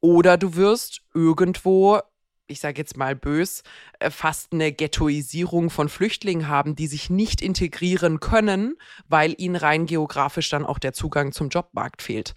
oder 0.00 0.38
du 0.38 0.54
wirst 0.54 1.02
irgendwo, 1.12 1.98
ich 2.46 2.60
sage 2.60 2.78
jetzt 2.78 2.96
mal 2.96 3.16
bös, 3.16 3.64
äh, 3.98 4.10
fast 4.10 4.52
eine 4.52 4.72
Ghettoisierung 4.72 5.68
von 5.68 5.88
Flüchtlingen 5.88 6.48
haben, 6.48 6.76
die 6.76 6.86
sich 6.86 7.10
nicht 7.10 7.42
integrieren 7.42 8.20
können, 8.20 8.76
weil 9.08 9.34
ihnen 9.36 9.56
rein 9.56 9.86
geografisch 9.86 10.48
dann 10.48 10.64
auch 10.64 10.78
der 10.78 10.92
Zugang 10.92 11.32
zum 11.32 11.48
Jobmarkt 11.48 12.02
fehlt 12.02 12.34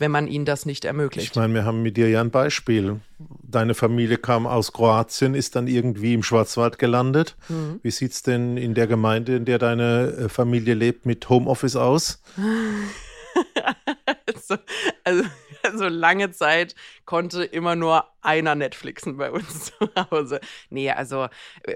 wenn 0.00 0.10
man 0.10 0.28
ihnen 0.28 0.44
das 0.44 0.66
nicht 0.66 0.84
ermöglicht. 0.84 1.30
Ich 1.30 1.36
meine, 1.36 1.54
wir 1.54 1.64
haben 1.64 1.82
mit 1.82 1.96
dir 1.96 2.08
ja 2.08 2.20
ein 2.20 2.30
Beispiel. 2.30 3.00
Deine 3.42 3.74
Familie 3.74 4.18
kam 4.18 4.46
aus 4.46 4.72
Kroatien, 4.72 5.34
ist 5.34 5.56
dann 5.56 5.66
irgendwie 5.66 6.14
im 6.14 6.22
Schwarzwald 6.22 6.78
gelandet. 6.78 7.36
Mhm. 7.48 7.80
Wie 7.82 7.90
sieht 7.90 8.12
es 8.12 8.22
denn 8.22 8.56
in 8.56 8.74
der 8.74 8.86
Gemeinde, 8.86 9.36
in 9.36 9.44
der 9.44 9.58
deine 9.58 10.12
äh, 10.18 10.28
Familie 10.28 10.74
lebt, 10.74 11.06
mit 11.06 11.28
Homeoffice 11.28 11.76
aus? 11.76 12.22
also, 14.50 14.62
also 15.04 15.24
also 15.62 15.88
lange 15.88 16.30
Zeit 16.30 16.74
konnte 17.04 17.44
immer 17.44 17.76
nur 17.76 18.04
einer 18.22 18.54
Netflixen 18.54 19.16
bei 19.16 19.30
uns 19.30 19.72
zu 19.78 19.88
Hause. 20.10 20.40
Nee, 20.70 20.90
also 20.90 21.28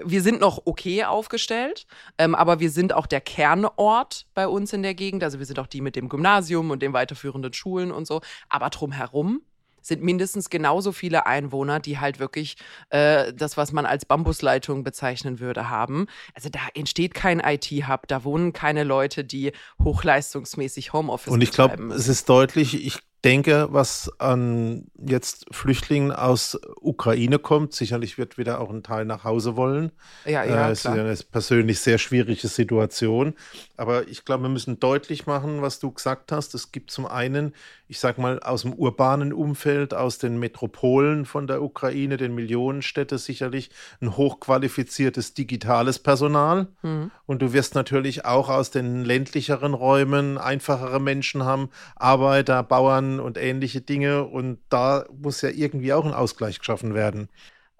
wir 0.03 0.21
sind 0.21 0.41
noch 0.41 0.61
okay 0.65 1.03
aufgestellt, 1.03 1.85
ähm, 2.17 2.35
aber 2.35 2.59
wir 2.59 2.69
sind 2.69 2.93
auch 2.93 3.05
der 3.05 3.21
Kernort 3.21 4.25
bei 4.33 4.47
uns 4.47 4.73
in 4.73 4.83
der 4.83 4.93
Gegend. 4.93 5.23
Also 5.23 5.39
wir 5.39 5.45
sind 5.45 5.59
auch 5.59 5.67
die 5.67 5.81
mit 5.81 5.95
dem 5.95 6.09
Gymnasium 6.09 6.71
und 6.71 6.81
den 6.81 6.93
weiterführenden 6.93 7.53
Schulen 7.53 7.91
und 7.91 8.05
so. 8.05 8.21
Aber 8.49 8.69
drumherum 8.69 9.41
sind 9.81 10.03
mindestens 10.03 10.49
genauso 10.49 10.91
viele 10.91 11.25
Einwohner, 11.25 11.79
die 11.79 11.99
halt 11.99 12.19
wirklich 12.19 12.55
äh, 12.89 13.33
das, 13.33 13.57
was 13.57 13.71
man 13.71 13.85
als 13.85 14.05
Bambusleitung 14.05 14.83
bezeichnen 14.83 15.39
würde, 15.39 15.69
haben. 15.69 16.07
Also 16.33 16.49
da 16.49 16.59
entsteht 16.73 17.13
kein 17.13 17.39
IT-Hub, 17.39 18.07
da 18.07 18.23
wohnen 18.23 18.53
keine 18.53 18.83
Leute, 18.83 19.23
die 19.23 19.51
hochleistungsmäßig 19.83 20.93
Homeoffice 20.93 21.33
Und 21.33 21.41
ich 21.41 21.51
glaube, 21.51 21.81
es 21.93 22.07
ist 22.07 22.29
deutlich, 22.29 22.85
ich 22.85 22.99
denke, 23.23 23.67
was 23.71 24.11
an 24.19 24.85
jetzt 24.97 25.45
Flüchtlingen 25.51 26.11
aus 26.11 26.59
Ukraine 26.81 27.37
kommt, 27.37 27.73
sicherlich 27.73 28.17
wird 28.17 28.37
wieder 28.37 28.59
auch 28.59 28.71
ein 28.71 28.83
Teil 28.83 29.05
nach 29.05 29.23
Hause 29.23 29.55
wollen. 29.55 29.91
Ja, 30.25 30.43
ja, 30.43 30.67
äh, 30.67 30.71
es 30.71 30.79
ist 30.79 30.87
eine 30.87 31.15
persönlich 31.31 31.79
sehr 31.79 31.99
schwierige 31.99 32.47
Situation. 32.47 33.35
Aber 33.77 34.07
ich 34.07 34.25
glaube, 34.25 34.43
wir 34.43 34.49
müssen 34.49 34.79
deutlich 34.79 35.27
machen, 35.27 35.61
was 35.61 35.79
du 35.79 35.91
gesagt 35.91 36.31
hast. 36.31 36.55
Es 36.55 36.71
gibt 36.71 36.89
zum 36.89 37.05
einen, 37.05 37.53
ich 37.87 37.99
sage 37.99 38.21
mal, 38.21 38.39
aus 38.39 38.63
dem 38.63 38.73
urbanen 38.73 39.33
Umfeld, 39.33 39.93
aus 39.93 40.17
den 40.17 40.39
Metropolen 40.39 41.25
von 41.25 41.45
der 41.45 41.61
Ukraine, 41.61 42.17
den 42.17 42.33
Millionenstädten 42.33 43.19
sicherlich 43.19 43.69
ein 44.01 44.17
hochqualifiziertes 44.17 45.35
digitales 45.35 45.99
Personal. 45.99 46.67
Mhm. 46.81 47.11
Und 47.27 47.41
du 47.41 47.53
wirst 47.53 47.75
natürlich 47.75 48.25
auch 48.25 48.49
aus 48.49 48.71
den 48.71 49.05
ländlicheren 49.05 49.73
Räumen 49.73 50.37
einfachere 50.39 50.99
Menschen 50.99 51.43
haben, 51.43 51.69
Arbeiter, 51.95 52.63
Bauern, 52.63 53.10
und 53.19 53.37
ähnliche 53.37 53.81
Dinge. 53.81 54.25
Und 54.25 54.59
da 54.69 55.05
muss 55.11 55.41
ja 55.41 55.49
irgendwie 55.49 55.93
auch 55.93 56.05
ein 56.05 56.13
Ausgleich 56.13 56.59
geschaffen 56.59 56.93
werden. 56.93 57.29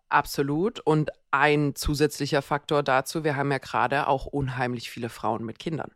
Absolut. 0.09 0.79
Und 0.81 1.11
ein 1.31 1.75
zusätzlicher 1.75 2.41
Faktor 2.41 2.83
dazu, 2.83 3.23
wir 3.23 3.35
haben 3.35 3.51
ja 3.51 3.59
gerade 3.59 4.07
auch 4.07 4.25
unheimlich 4.25 4.89
viele 4.89 5.09
Frauen 5.09 5.45
mit 5.45 5.59
Kindern. 5.59 5.91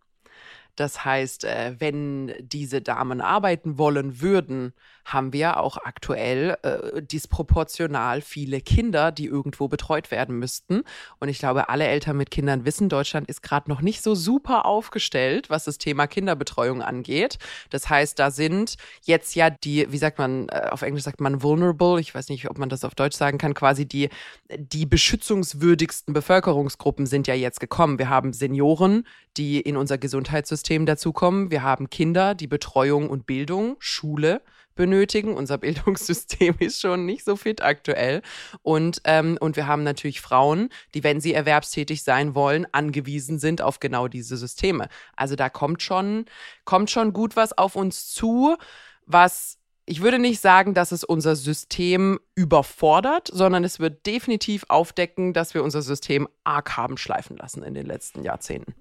Das 0.76 1.06
heißt, 1.06 1.46
äh, 1.46 1.76
wenn 1.80 2.34
diese 2.40 2.82
Damen 2.82 3.22
arbeiten 3.22 3.78
wollen 3.78 4.22
würden, 4.22 4.74
haben 5.06 5.34
wir 5.34 5.60
auch 5.60 5.78
aktuell 5.78 6.58
äh, 6.64 7.02
disproportional 7.02 8.22
viele 8.22 8.60
Kinder, 8.60 9.12
die 9.12 9.26
irgendwo 9.26 9.68
betreut 9.68 10.10
werden 10.10 10.40
müssten. 10.40 10.82
Und 11.20 11.30
ich 11.30 11.38
glaube, 11.38 11.70
alle 11.70 11.86
Eltern 11.86 12.18
mit 12.18 12.32
Kindern 12.32 12.66
wissen, 12.66 12.90
Deutschland 12.90 13.30
ist 13.30 13.44
gerade 13.44 13.70
noch 13.70 13.82
nicht 13.82 14.02
so 14.02 14.16
super 14.16 14.66
aufgestellt, 14.66 15.50
was 15.50 15.66
das 15.66 15.78
Thema 15.78 16.08
Kinderbetreuung 16.08 16.82
angeht. 16.82 17.38
Das 17.70 17.90
heißt, 17.90 18.18
da 18.18 18.32
sind 18.32 18.78
jetzt 19.04 19.36
ja 19.36 19.52
die, 19.52 19.92
wie 19.92 19.98
sagt 19.98 20.18
man, 20.18 20.50
äh, 20.50 20.70
auf 20.72 20.82
Englisch 20.82 21.04
sagt 21.04 21.22
man 21.22 21.44
vulnerable, 21.44 22.00
ich 22.00 22.14
weiß 22.14 22.30
nicht, 22.30 22.50
ob 22.50 22.58
man 22.58 22.70
das 22.70 22.84
auf 22.84 22.96
Deutsch 22.96 23.16
sagen 23.16 23.38
kann, 23.38 23.54
quasi 23.54 23.86
die, 23.86 24.10
die 24.58 24.88
beschützungswürdigsten 24.88 26.14
Bevölkerungsgruppen 26.14 27.06
sind 27.06 27.28
ja 27.28 27.36
jetzt 27.36 27.60
gekommen. 27.60 28.00
Wir 28.00 28.10
haben 28.10 28.34
Senioren, 28.34 29.06
die 29.38 29.60
in 29.60 29.78
unser 29.78 29.98
Gesundheitssystem 29.98 30.65
dazukommen. 30.86 31.52
Wir 31.52 31.64
haben 31.64 31.90
Kinder, 31.90 32.36
die 32.36 32.48
Betreuung 32.48 33.10
und 33.10 33.26
Bildung, 33.26 33.76
Schule 33.80 34.42
benötigen. 34.76 35.36
Unser 35.36 35.58
Bildungssystem 35.60 36.56
ist 36.60 36.82
schon 36.82 37.06
nicht 37.06 37.24
so 37.24 37.36
fit 37.36 37.62
aktuell. 37.62 38.22
Und, 38.62 39.02
ähm, 39.06 39.38
und 39.40 39.56
wir 39.56 39.68
haben 39.68 39.84
natürlich 39.84 40.22
Frauen, 40.22 40.70
die, 40.94 41.04
wenn 41.04 41.22
sie 41.22 41.34
erwerbstätig 41.34 42.04
sein 42.04 42.36
wollen, 42.36 42.68
angewiesen 42.72 43.40
sind 43.40 43.62
auf 43.62 43.80
genau 43.80 44.08
diese 44.08 44.38
Systeme. 44.38 44.90
Also 45.16 45.36
da 45.36 45.50
kommt 45.50 45.82
schon, 45.82 46.26
kommt 46.66 46.92
schon 46.92 47.14
gut 47.14 47.36
was 47.36 47.58
auf 47.58 47.76
uns 47.76 48.12
zu, 48.12 48.58
was 49.06 49.60
ich 49.88 50.02
würde 50.02 50.18
nicht 50.18 50.42
sagen, 50.42 50.74
dass 50.74 50.92
es 50.92 51.04
unser 51.04 51.36
System 51.36 52.20
überfordert, 52.34 53.30
sondern 53.32 53.64
es 53.64 53.80
wird 53.80 54.06
definitiv 54.08 54.66
aufdecken, 54.68 55.32
dass 55.32 55.54
wir 55.54 55.64
unser 55.64 55.84
System 55.84 56.28
arg 56.44 56.76
haben 56.76 56.98
schleifen 56.98 57.38
lassen 57.38 57.62
in 57.62 57.76
den 57.76 57.86
letzten 57.86 58.24
Jahrzehnten. 58.24 58.74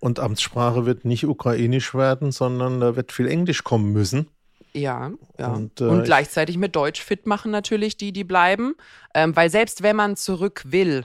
Und 0.00 0.18
Amtssprache 0.18 0.86
wird 0.86 1.04
nicht 1.04 1.26
ukrainisch 1.26 1.94
werden, 1.94 2.32
sondern 2.32 2.80
da 2.80 2.96
wird 2.96 3.12
viel 3.12 3.28
Englisch 3.28 3.64
kommen 3.64 3.92
müssen. 3.92 4.28
Ja, 4.72 5.10
ja. 5.38 5.52
Und, 5.52 5.80
äh, 5.80 5.84
und 5.84 6.04
gleichzeitig 6.04 6.56
mit 6.56 6.74
Deutsch 6.74 7.02
fit 7.02 7.26
machen 7.26 7.50
natürlich 7.50 7.96
die, 7.96 8.12
die 8.12 8.24
bleiben. 8.24 8.74
Ähm, 9.14 9.34
weil 9.36 9.50
selbst 9.50 9.82
wenn 9.82 9.96
man 9.96 10.16
zurück 10.16 10.62
will, 10.66 11.04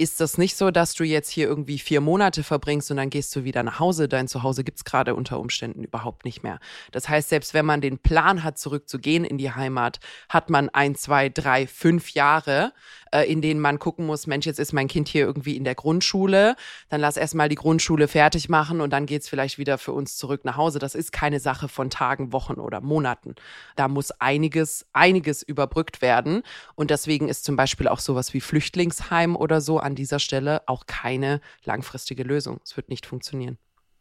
ist 0.00 0.18
das 0.18 0.38
nicht 0.38 0.56
so, 0.56 0.70
dass 0.70 0.94
du 0.94 1.04
jetzt 1.04 1.28
hier 1.28 1.46
irgendwie 1.46 1.78
vier 1.78 2.00
Monate 2.00 2.42
verbringst 2.42 2.90
und 2.90 2.96
dann 2.96 3.10
gehst 3.10 3.36
du 3.36 3.44
wieder 3.44 3.62
nach 3.62 3.78
Hause. 3.80 4.08
Dein 4.08 4.28
Zuhause 4.28 4.64
gibt 4.64 4.78
es 4.78 4.84
gerade 4.84 5.14
unter 5.14 5.38
Umständen 5.38 5.84
überhaupt 5.84 6.24
nicht 6.24 6.42
mehr. 6.42 6.58
Das 6.90 7.08
heißt, 7.10 7.28
selbst 7.28 7.52
wenn 7.52 7.66
man 7.66 7.82
den 7.82 7.98
Plan 7.98 8.42
hat, 8.42 8.56
zurückzugehen 8.56 9.24
in 9.24 9.36
die 9.36 9.52
Heimat, 9.52 10.00
hat 10.30 10.48
man 10.48 10.70
ein, 10.70 10.94
zwei, 10.94 11.28
drei, 11.28 11.66
fünf 11.66 12.10
Jahre, 12.12 12.72
äh, 13.12 13.30
in 13.30 13.42
denen 13.42 13.60
man 13.60 13.78
gucken 13.78 14.06
muss, 14.06 14.26
Mensch, 14.26 14.46
jetzt 14.46 14.58
ist 14.58 14.72
mein 14.72 14.88
Kind 14.88 15.08
hier 15.08 15.24
irgendwie 15.24 15.56
in 15.56 15.64
der 15.64 15.74
Grundschule, 15.74 16.56
dann 16.88 17.00
lass 17.00 17.16
erstmal 17.16 17.48
die 17.48 17.56
Grundschule 17.56 18.08
fertig 18.08 18.48
machen 18.48 18.80
und 18.80 18.90
dann 18.90 19.06
geht's 19.06 19.28
vielleicht 19.28 19.58
wieder 19.58 19.78
für 19.78 19.92
uns 19.92 20.16
zurück 20.16 20.44
nach 20.44 20.56
Hause. 20.56 20.78
Das 20.78 20.94
ist 20.94 21.12
keine 21.12 21.40
Sache 21.40 21.68
von 21.68 21.90
Tagen, 21.90 22.32
Wochen 22.32 22.54
oder 22.54 22.80
Monaten. 22.80 23.34
Da 23.76 23.88
muss 23.88 24.10
einiges, 24.12 24.86
einiges 24.92 25.42
überbrückt 25.42 26.02
werden. 26.02 26.42
Und 26.74 26.90
deswegen 26.90 27.28
ist 27.28 27.44
zum 27.44 27.56
Beispiel 27.56 27.88
auch 27.88 28.00
sowas 28.00 28.34
wie 28.34 28.40
Flüchtlingsheim 28.40 29.36
oder 29.36 29.60
so 29.60 29.78
an 29.78 29.94
dieser 29.94 30.18
Stelle 30.18 30.62
auch 30.66 30.86
keine 30.86 31.40
langfristige 31.64 32.22
Lösung. 32.22 32.60
Es 32.64 32.76
wird 32.76 32.88
nicht 32.88 33.06
funktionieren. 33.06 33.58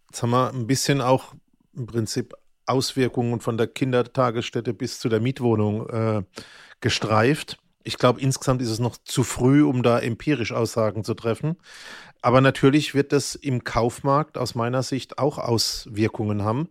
Jetzt 0.09 0.23
haben 0.23 0.31
wir 0.31 0.51
ein 0.51 0.67
bisschen 0.67 1.01
auch 1.01 1.33
im 1.75 1.85
Prinzip 1.85 2.33
Auswirkungen 2.65 3.39
von 3.39 3.57
der 3.57 3.67
Kindertagesstätte 3.67 4.73
bis 4.73 4.99
zu 4.99 5.09
der 5.09 5.19
Mietwohnung 5.19 5.89
äh, 5.89 6.23
gestreift. 6.81 7.57
Ich 7.83 7.97
glaube, 7.97 8.19
insgesamt 8.21 8.61
ist 8.61 8.69
es 8.69 8.79
noch 8.79 8.97
zu 8.97 9.23
früh, 9.23 9.63
um 9.63 9.83
da 9.83 9.99
empirisch 9.99 10.51
Aussagen 10.51 11.03
zu 11.03 11.13
treffen. 11.13 11.57
Aber 12.21 12.41
natürlich 12.41 12.93
wird 12.93 13.13
das 13.13 13.35
im 13.35 13.63
Kaufmarkt 13.63 14.37
aus 14.37 14.55
meiner 14.55 14.83
Sicht 14.83 15.17
auch 15.17 15.37
Auswirkungen 15.37 16.43
haben. 16.43 16.69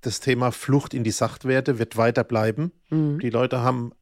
Das 0.00 0.20
Thema 0.20 0.50
Flucht 0.50 0.94
in 0.94 1.04
die 1.04 1.10
Sachtwerte 1.10 1.78
wird 1.78 1.96
weiter 1.96 2.24
bleiben. 2.24 2.72
Mhm. 2.88 3.20
Die 3.20 3.30
Leute 3.30 3.60
haben 3.60 3.92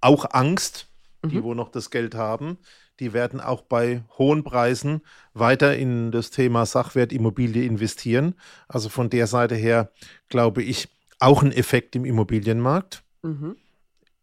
auch 0.00 0.26
Angst, 0.30 0.88
die 1.24 1.36
mhm. 1.36 1.42
wo 1.44 1.54
noch 1.54 1.70
das 1.70 1.90
Geld 1.90 2.14
haben 2.14 2.58
die 3.00 3.12
werden 3.12 3.40
auch 3.40 3.62
bei 3.62 4.02
hohen 4.18 4.42
Preisen 4.42 5.02
weiter 5.34 5.76
in 5.76 6.10
das 6.10 6.30
Thema 6.30 6.66
Sachwertimmobilie 6.66 7.64
investieren. 7.64 8.34
Also 8.68 8.88
von 8.88 9.10
der 9.10 9.26
Seite 9.26 9.54
her 9.54 9.90
glaube 10.28 10.62
ich 10.62 10.88
auch 11.18 11.42
ein 11.42 11.52
Effekt 11.52 11.96
im 11.96 12.04
Immobilienmarkt. 12.04 13.02
Mhm. 13.22 13.56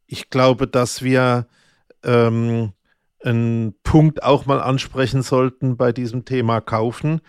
Ich 0.08 0.30
glaube, 0.30 0.68
dass 0.68 1.02
wir 1.02 1.48
ähm, 2.04 2.74
einen 3.24 3.74
Punkt 3.84 4.24
auch 4.24 4.46
mal 4.46 4.62
ansprechen 4.62 5.22
sollten 5.22 5.78
bei 5.78 5.92
diesem 5.92 6.26
Thema 6.26 6.62
Kaufen. 6.62 7.22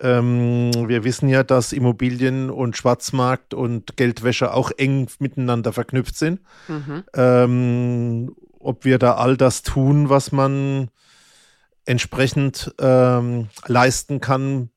Ähm, 0.00 0.70
wir 0.88 1.04
wissen 1.04 1.28
ja, 1.28 1.42
dass 1.42 1.72
Immobilien 1.72 2.50
und 2.50 2.76
Schwarzmarkt 2.76 3.52
und 3.52 3.96
Geldwäsche 3.96 4.54
auch 4.54 4.70
eng 4.76 5.08
miteinander 5.18 5.72
verknüpft 5.72 6.16
sind. 6.16 6.40
Mhm. 6.68 7.04
Ähm, 7.14 8.36
ob 8.58 8.84
wir 8.84 8.98
da 8.98 9.14
all 9.14 9.36
das 9.36 9.62
tun, 9.62 10.08
was 10.08 10.32
man 10.32 10.90
entsprechend 11.84 12.74
ähm, 12.78 13.48
leisten 13.66 14.20
kann, 14.20 14.70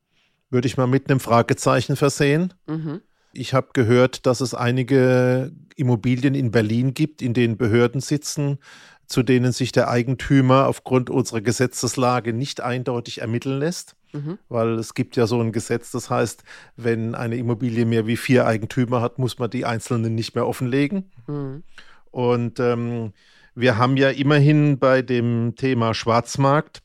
würde 0.49 0.67
ich 0.67 0.77
mal 0.77 0.87
mit 0.87 1.09
einem 1.09 1.19
Fragezeichen 1.19 1.95
versehen. 1.95 2.53
Mhm. 2.67 3.01
Ich 3.33 3.53
habe 3.53 3.69
gehört, 3.73 4.25
dass 4.25 4.41
es 4.41 4.53
einige 4.53 5.51
Immobilien 5.75 6.35
in 6.35 6.51
Berlin 6.51 6.93
gibt, 6.93 7.21
in 7.21 7.33
denen 7.33 7.57
Behörden 7.57 7.99
sitzen, 7.99 8.59
zu 9.07 9.23
denen 9.23 9.51
sich 9.51 9.71
der 9.71 9.89
Eigentümer 9.89 10.67
aufgrund 10.67 11.09
unserer 11.09 11.41
Gesetzeslage 11.41 12.31
nicht 12.31 12.61
eindeutig 12.61 13.21
ermitteln 13.21 13.59
lässt. 13.59 13.95
Mhm. 14.13 14.37
Weil 14.49 14.73
es 14.75 14.93
gibt 14.93 15.15
ja 15.15 15.25
so 15.25 15.41
ein 15.41 15.51
Gesetz, 15.51 15.91
das 15.91 16.09
heißt, 16.09 16.43
wenn 16.77 17.15
eine 17.15 17.35
Immobilie 17.35 17.85
mehr 17.85 18.05
wie 18.05 18.17
vier 18.17 18.45
Eigentümer 18.45 19.01
hat, 19.01 19.17
muss 19.17 19.39
man 19.39 19.49
die 19.49 19.65
einzelnen 19.65 20.13
nicht 20.13 20.35
mehr 20.35 20.47
offenlegen. 20.47 21.11
Mhm. 21.27 21.63
Und 22.11 22.59
ähm, 22.59 23.13
wir 23.55 23.77
haben 23.77 23.97
ja 23.97 24.09
immerhin 24.09 24.77
bei 24.77 25.01
dem 25.01 25.55
Thema 25.55 25.95
Schwarzmarkt 25.95 26.83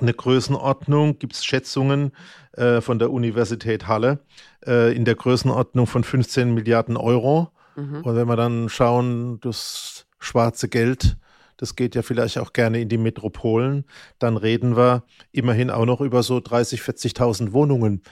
eine 0.00 0.14
Größenordnung, 0.14 1.18
gibt 1.18 1.34
es 1.34 1.44
Schätzungen 1.44 2.12
äh, 2.52 2.80
von 2.80 2.98
der 2.98 3.10
Universität 3.10 3.86
Halle 3.86 4.20
äh, 4.66 4.94
in 4.94 5.04
der 5.04 5.14
Größenordnung 5.14 5.86
von 5.86 6.04
15 6.04 6.54
Milliarden 6.54 6.96
Euro. 6.96 7.50
Mhm. 7.76 8.02
Und 8.02 8.16
wenn 8.16 8.28
wir 8.28 8.36
dann 8.36 8.68
schauen, 8.68 9.40
das 9.40 10.06
schwarze 10.18 10.68
Geld, 10.68 11.16
das 11.56 11.76
geht 11.76 11.94
ja 11.94 12.02
vielleicht 12.02 12.38
auch 12.38 12.52
gerne 12.52 12.80
in 12.80 12.88
die 12.88 12.98
Metropolen, 12.98 13.84
dann 14.18 14.36
reden 14.36 14.76
wir 14.76 15.04
immerhin 15.32 15.70
auch 15.70 15.86
noch 15.86 16.00
über 16.00 16.22
so 16.22 16.40
30, 16.40 16.80
40.000 16.80 17.52
Wohnungen, 17.52 18.02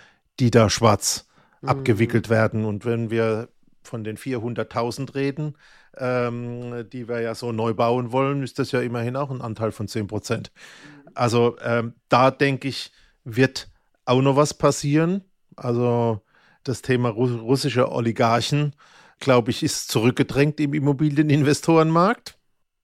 die 0.40 0.50
da 0.50 0.70
schwarz 0.70 1.28
mhm. 1.60 1.68
abgewickelt 1.68 2.30
werden. 2.30 2.64
Und 2.64 2.84
wenn 2.84 3.10
wir 3.10 3.48
von 3.82 4.04
den 4.04 4.16
400.000 4.16 5.14
reden, 5.14 5.56
ähm, 5.98 6.88
die 6.90 7.08
wir 7.08 7.20
ja 7.20 7.34
so 7.34 7.52
neu 7.52 7.74
bauen 7.74 8.12
wollen, 8.12 8.42
ist 8.42 8.58
das 8.58 8.72
ja 8.72 8.80
immerhin 8.80 9.16
auch 9.16 9.30
ein 9.30 9.40
Anteil 9.40 9.72
von 9.72 9.88
10 9.88 10.06
Prozent. 10.06 10.52
Also 11.14 11.56
ähm, 11.62 11.94
da 12.08 12.30
denke 12.30 12.68
ich, 12.68 12.92
wird 13.24 13.68
auch 14.04 14.20
noch 14.20 14.36
was 14.36 14.54
passieren. 14.54 15.24
Also 15.56 16.20
das 16.64 16.82
Thema 16.82 17.10
russische 17.10 17.90
Oligarchen, 17.92 18.74
glaube 19.20 19.50
ich, 19.50 19.62
ist 19.62 19.88
zurückgedrängt 19.88 20.60
im 20.60 20.74
Immobilieninvestorenmarkt. 20.74 22.38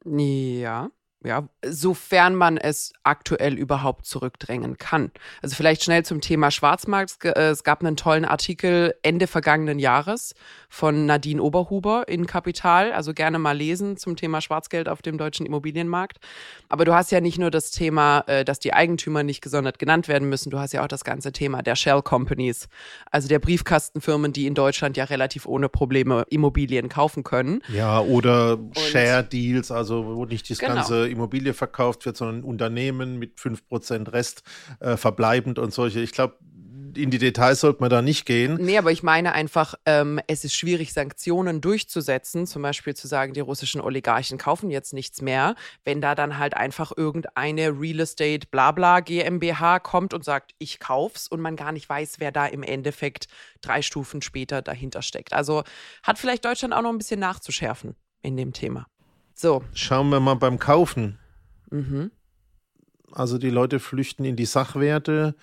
Ja 0.04 0.90
ja, 1.22 1.48
sofern 1.64 2.34
man 2.34 2.56
es 2.56 2.94
aktuell 3.02 3.58
überhaupt 3.58 4.06
zurückdrängen 4.06 4.78
kann. 4.78 5.10
Also 5.42 5.54
vielleicht 5.54 5.84
schnell 5.84 6.04
zum 6.04 6.22
Thema 6.22 6.50
Schwarzmarkt. 6.50 7.24
Äh, 7.24 7.50
es 7.50 7.62
gab 7.62 7.82
einen 7.82 7.96
tollen 7.96 8.24
Artikel 8.24 8.94
Ende 9.02 9.26
vergangenen 9.26 9.78
Jahres 9.78 10.34
von 10.70 11.04
Nadine 11.04 11.42
Oberhuber 11.42 12.08
in 12.08 12.26
Kapital. 12.26 12.92
Also 12.92 13.12
gerne 13.12 13.38
mal 13.38 13.56
lesen 13.56 13.98
zum 13.98 14.16
Thema 14.16 14.40
Schwarzgeld 14.40 14.88
auf 14.88 15.02
dem 15.02 15.18
deutschen 15.18 15.44
Immobilienmarkt. 15.44 16.18
Aber 16.70 16.86
du 16.86 16.94
hast 16.94 17.12
ja 17.12 17.20
nicht 17.20 17.38
nur 17.38 17.50
das 17.50 17.70
Thema, 17.70 18.24
äh, 18.26 18.44
dass 18.44 18.58
die 18.58 18.72
Eigentümer 18.72 19.22
nicht 19.22 19.42
gesondert 19.42 19.78
genannt 19.78 20.08
werden 20.08 20.28
müssen. 20.28 20.48
Du 20.48 20.58
hast 20.58 20.72
ja 20.72 20.82
auch 20.82 20.88
das 20.88 21.04
ganze 21.04 21.32
Thema 21.32 21.62
der 21.62 21.76
Shell 21.76 22.00
Companies, 22.00 22.68
also 23.10 23.28
der 23.28 23.40
Briefkastenfirmen, 23.40 24.32
die 24.32 24.46
in 24.46 24.54
Deutschland 24.54 24.96
ja 24.96 25.04
relativ 25.04 25.44
ohne 25.44 25.68
Probleme 25.68 26.24
Immobilien 26.30 26.88
kaufen 26.88 27.24
können. 27.24 27.60
Ja, 27.68 28.00
oder 28.00 28.58
Share 28.74 29.22
Deals, 29.22 29.70
also 29.70 30.16
wo 30.16 30.24
nicht 30.24 30.48
das 30.48 30.58
genau. 30.58 30.76
ganze 30.76 31.09
Immobilie 31.10 31.54
verkauft 31.54 32.06
wird, 32.06 32.16
sondern 32.16 32.42
Unternehmen 32.42 33.18
mit 33.18 33.38
5% 33.38 34.12
Rest 34.12 34.42
äh, 34.80 34.96
verbleibend 34.96 35.58
und 35.58 35.72
solche. 35.72 36.00
Ich 36.00 36.12
glaube, 36.12 36.38
in 36.96 37.10
die 37.10 37.18
Details 37.18 37.60
sollte 37.60 37.80
man 37.80 37.90
da 37.90 38.02
nicht 38.02 38.26
gehen. 38.26 38.56
Nee, 38.60 38.78
aber 38.78 38.92
ich 38.92 39.02
meine 39.02 39.32
einfach, 39.32 39.74
ähm, 39.86 40.20
es 40.26 40.44
ist 40.44 40.54
schwierig, 40.54 40.92
Sanktionen 40.92 41.60
durchzusetzen. 41.60 42.46
Zum 42.46 42.62
Beispiel 42.62 42.94
zu 42.94 43.06
sagen, 43.06 43.32
die 43.32 43.40
russischen 43.40 43.80
Oligarchen 43.80 44.38
kaufen 44.38 44.70
jetzt 44.70 44.92
nichts 44.92 45.22
mehr. 45.22 45.54
Wenn 45.84 46.00
da 46.00 46.14
dann 46.14 46.38
halt 46.38 46.54
einfach 46.54 46.92
irgendeine 46.96 47.68
Real 47.78 48.00
Estate 48.00 48.46
Blabla 48.50 49.00
GmbH 49.00 49.80
kommt 49.80 50.14
und 50.14 50.24
sagt, 50.24 50.52
ich 50.58 50.78
kauf's 50.78 51.28
und 51.28 51.40
man 51.40 51.56
gar 51.56 51.72
nicht 51.72 51.88
weiß, 51.88 52.16
wer 52.18 52.32
da 52.32 52.46
im 52.46 52.62
Endeffekt 52.62 53.26
drei 53.60 53.82
Stufen 53.82 54.22
später 54.22 54.62
dahinter 54.62 55.02
steckt. 55.02 55.32
Also 55.32 55.62
hat 56.02 56.18
vielleicht 56.18 56.44
Deutschland 56.44 56.74
auch 56.74 56.82
noch 56.82 56.90
ein 56.90 56.98
bisschen 56.98 57.20
nachzuschärfen 57.20 57.94
in 58.22 58.36
dem 58.36 58.52
Thema. 58.52 58.86
So. 59.40 59.62
Schauen 59.72 60.10
wir 60.10 60.20
mal 60.20 60.34
beim 60.34 60.58
Kaufen. 60.58 61.18
Mhm. 61.70 62.10
Also 63.10 63.38
die 63.38 63.48
Leute 63.48 63.80
flüchten 63.80 64.26
in 64.26 64.36
die 64.36 64.44
Sachwerte. 64.44 65.34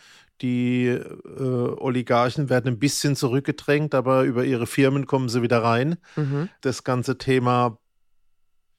Die 0.42 0.86
äh, 0.86 1.42
Oligarchen 1.42 2.48
werden 2.52 2.68
ein 2.68 2.78
bisschen 2.78 3.16
zurückgedrängt, 3.16 3.96
aber 3.96 4.22
über 4.22 4.46
ihre 4.46 4.68
Firmen 4.68 5.08
kommen 5.08 5.30
sie 5.30 5.42
wieder 5.42 5.64
rein. 5.64 5.98
Mhm. 6.16 6.48
Das 6.62 6.84
ganze 6.84 7.18
Thema 7.18 7.80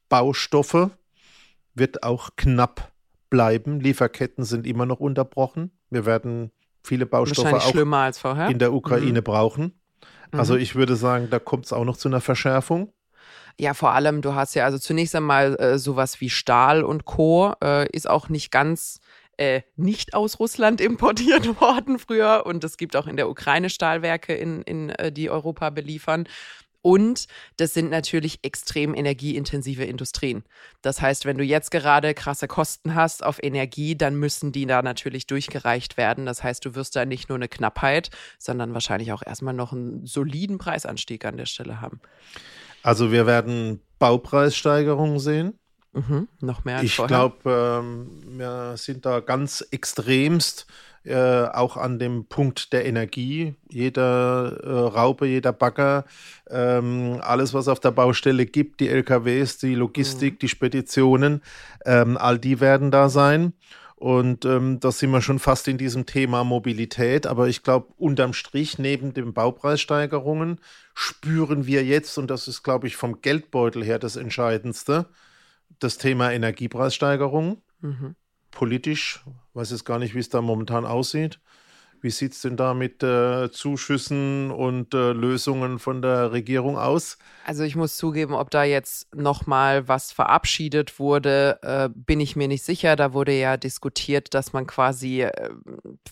Baustoffe 0.09 0.91
wird 1.75 2.05
auch 2.05 2.31
knapp 2.37 2.93
bleiben. 3.29 3.81
Lieferketten 3.81 4.45
sind 4.45 4.69
immer 4.69 4.87
noch 4.87 5.01
unterbrochen. 5.01 5.73
Wir 5.91 6.07
werden 6.07 6.53
viele 6.85 7.07
Baustoffe 7.07 7.55
auch 7.55 8.49
in 8.49 8.61
der 8.61 8.73
Ukraine 8.73 9.19
mhm. 9.19 9.25
brauchen. 9.25 9.81
Also 10.31 10.55
mhm. 10.55 10.61
ich 10.61 10.77
würde 10.77 10.95
sagen, 10.95 11.27
da 11.29 11.41
kommt 11.41 11.67
es 11.67 11.73
auch 11.73 11.85
noch 11.85 11.97
zu 11.97 12.07
einer 12.07 12.21
Verschärfung. 12.21 12.93
Ja, 13.61 13.75
vor 13.75 13.93
allem, 13.93 14.23
du 14.23 14.35
hast 14.35 14.55
ja 14.55 14.65
also 14.65 14.79
zunächst 14.79 15.17
einmal 15.17 15.57
äh, 15.57 15.79
sowas 15.79 16.21
wie 16.21 16.31
Stahl 16.31 16.85
und 16.85 17.05
Co. 17.05 17.55
Äh, 17.63 17.89
ist 17.91 18.09
auch 18.09 18.29
nicht 18.29 18.53
ganz 18.53 19.01
äh, 19.37 19.63
nicht 19.77 20.15
aus 20.15 20.39
Russland 20.39 20.81
importiert 20.81 21.47
worden 21.61 21.99
früher. 21.99 22.45
Und 22.47 22.63
es 22.63 22.77
gibt 22.77 22.95
auch 22.95 23.07
in 23.07 23.17
der 23.17 23.29
Ukraine 23.29 23.71
Stahlwerke, 23.71 24.35
in, 24.35 24.63
in, 24.63 24.91
äh, 24.91 25.11
die 25.11 25.31
Europa 25.31 25.71
beliefern. 25.71 26.29
Und 26.81 27.27
das 27.57 27.75
sind 27.75 27.91
natürlich 27.91 28.39
extrem 28.43 28.95
energieintensive 28.95 29.85
Industrien. 29.85 30.45
Das 30.81 31.03
heißt, 31.03 31.25
wenn 31.25 31.37
du 31.37 31.43
jetzt 31.43 31.73
gerade 31.73 32.15
krasse 32.15 32.47
Kosten 32.47 32.95
hast 32.95 33.25
auf 33.25 33.43
Energie, 33.43 33.97
dann 33.97 34.15
müssen 34.15 34.53
die 34.53 34.65
da 34.65 34.83
natürlich 34.83 35.27
durchgereicht 35.27 35.97
werden. 35.97 36.25
Das 36.25 36.45
heißt, 36.45 36.65
du 36.65 36.77
wirst 36.77 36.95
da 36.95 37.05
nicht 37.05 37.29
nur 37.29 37.37
eine 37.37 37.49
Knappheit, 37.49 38.11
sondern 38.39 38.75
wahrscheinlich 38.75 39.13
auch 39.13 39.23
erstmal 39.27 39.55
noch 39.55 39.73
einen 39.73 40.07
soliden 40.07 40.59
Preisanstieg 40.59 41.25
an 41.25 41.37
der 41.37 41.47
Stelle 41.47 41.81
haben. 41.81 42.01
Also 42.89 43.13
wir 43.13 43.27
werden 43.27 43.83
Baupreissteigerungen 43.99 45.19
sehen. 45.19 45.59
Mhm, 45.93 46.27
noch 46.41 46.65
mehr 46.65 46.79
als 46.79 46.87
Ich 46.87 46.97
glaube, 46.97 47.83
ähm, 47.85 48.23
wir 48.39 48.79
sind 48.79 49.05
da 49.05 49.21
ganz 49.21 49.61
extremst 49.71 50.67
äh, 51.05 51.15
auch 51.49 51.77
an 51.77 51.99
dem 51.99 52.25
Punkt 52.29 52.73
der 52.73 52.87
Energie. 52.87 53.57
Jeder 53.69 54.59
äh, 54.65 54.71
Raupe, 54.71 55.27
jeder 55.27 55.53
Bagger, 55.53 56.07
ähm, 56.49 57.21
alles, 57.21 57.53
was 57.53 57.69
auf 57.69 57.79
der 57.79 57.91
Baustelle 57.91 58.47
gibt, 58.47 58.81
die 58.81 58.89
LKWs, 58.89 59.59
die 59.59 59.75
Logistik, 59.75 60.35
mhm. 60.35 60.39
die 60.39 60.49
Speditionen, 60.49 61.43
ähm, 61.85 62.17
all 62.17 62.39
die 62.39 62.59
werden 62.59 62.91
da 62.91 63.11
sein. 63.11 63.53
Und 63.99 64.45
ähm, 64.45 64.79
da 64.79 64.93
sind 64.93 65.11
wir 65.11 65.21
schon 65.21 65.41
fast 65.41 65.67
in 65.67 65.77
diesem 65.77 66.07
Thema 66.07 66.45
Mobilität. 66.45 67.27
Aber 67.27 67.49
ich 67.49 67.65
glaube, 67.65 67.93
unterm 67.97 68.33
Strich, 68.33 68.79
neben 68.79 69.13
den 69.13 69.35
Baupreissteigerungen, 69.35 70.61
spüren 70.95 71.67
wir 71.67 71.85
jetzt, 71.85 72.17
und 72.17 72.31
das 72.31 72.47
ist, 72.47 72.63
glaube 72.63 72.87
ich, 72.87 72.95
vom 72.95 73.23
Geldbeutel 73.23 73.85
her 73.85 73.99
das 73.99 74.15
Entscheidendste, 74.15 75.07
das 75.81 75.99
Thema 75.99 76.31
Energiepreissteigerungen. 76.31 77.61
Mhm. 77.81 78.15
Politisch, 78.53 79.25
weiß 79.55 79.73
jetzt 79.73 79.85
gar 79.85 79.99
nicht, 79.99 80.15
wie 80.15 80.21
es 80.21 80.29
da 80.29 80.43
momentan 80.43 80.87
aussieht. 80.87 81.41
Wie 82.03 82.11
sieht 82.11 82.33
es 82.33 82.43
denn 82.43 82.57
da 82.57 82.75
mit 82.75 83.03
äh, 83.03 83.51
Zuschüssen 83.51 84.51
und 84.51 84.95
äh, 84.95 85.13
Lösungen 85.13 85.79
von 85.79 86.03
der 86.03 86.33
Regierung 86.33 86.79
aus? 86.79 87.19
Also 87.45 87.65
ich 87.65 87.77
muss 87.77 87.97
zugeben, 87.97 88.35
ob 88.35 88.51
da 88.51 88.65
jetzt 88.65 89.15
nochmal 89.15 89.89
was 89.89 90.13
verabschiedet 90.13 90.99
wurde, 90.99 91.59
äh, 91.63 91.89
bin 91.93 92.21
ich 92.21 92.37
mir 92.37 92.47
nicht 92.47 92.63
sicher. 92.63 92.95
Da 92.95 93.15
wurde 93.15 93.33
ja 93.33 93.57
diskutiert, 93.57 94.35
dass 94.35 94.53
man 94.53 94.67
quasi 94.67 95.23
äh, 95.23 95.51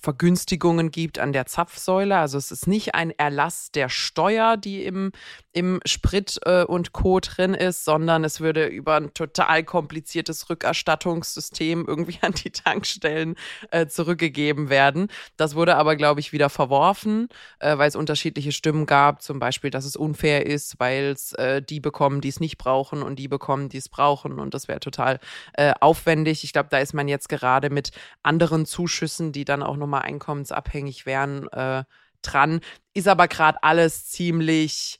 Vergünstigungen 0.00 0.90
gibt 0.90 1.18
an 1.18 1.32
der 1.32 1.46
Zapfsäule. 1.46 2.16
Also 2.16 2.38
es 2.38 2.50
ist 2.50 2.66
nicht 2.66 2.94
ein 2.94 3.10
Erlass 3.10 3.70
der 3.70 3.88
Steuer, 3.88 4.56
die 4.56 4.84
im, 4.84 5.12
im 5.52 5.80
Sprit 5.84 6.40
äh, 6.44 6.64
und 6.64 6.92
Co. 6.92 7.20
drin 7.20 7.54
ist, 7.54 7.84
sondern 7.84 8.24
es 8.24 8.40
würde 8.40 8.66
über 8.66 8.96
ein 8.96 9.12
total 9.14 9.62
kompliziertes 9.62 10.48
Rückerstattungssystem 10.48 11.84
irgendwie 11.86 12.18
an 12.22 12.32
die 12.32 12.50
Tankstellen 12.50 13.36
äh, 13.70 13.86
zurückgegeben 13.86 14.70
werden. 14.70 15.08
Das 15.36 15.54
wurde 15.54 15.75
aber, 15.76 15.96
glaube 15.96 16.20
ich, 16.20 16.32
wieder 16.32 16.50
verworfen, 16.50 17.28
äh, 17.60 17.78
weil 17.78 17.88
es 17.88 17.96
unterschiedliche 17.96 18.52
Stimmen 18.52 18.86
gab. 18.86 19.22
Zum 19.22 19.38
Beispiel, 19.38 19.70
dass 19.70 19.84
es 19.84 19.96
unfair 19.96 20.46
ist, 20.46 20.80
weil 20.80 21.04
es 21.06 21.32
äh, 21.34 21.62
die 21.62 21.80
bekommen, 21.80 22.20
die 22.20 22.28
es 22.28 22.40
nicht 22.40 22.58
brauchen 22.58 23.02
und 23.02 23.18
die 23.18 23.28
bekommen, 23.28 23.68
die 23.68 23.78
es 23.78 23.88
brauchen. 23.88 24.38
Und 24.40 24.54
das 24.54 24.68
wäre 24.68 24.80
total 24.80 25.20
äh, 25.54 25.72
aufwendig. 25.80 26.44
Ich 26.44 26.52
glaube, 26.52 26.68
da 26.70 26.78
ist 26.78 26.94
man 26.94 27.08
jetzt 27.08 27.28
gerade 27.28 27.70
mit 27.70 27.90
anderen 28.22 28.66
Zuschüssen, 28.66 29.32
die 29.32 29.44
dann 29.44 29.62
auch 29.62 29.76
nochmal 29.76 30.02
einkommensabhängig 30.02 31.06
wären, 31.06 31.48
äh, 31.48 31.84
dran. 32.22 32.60
Ist 32.94 33.08
aber 33.08 33.28
gerade 33.28 33.62
alles 33.62 34.06
ziemlich 34.06 34.98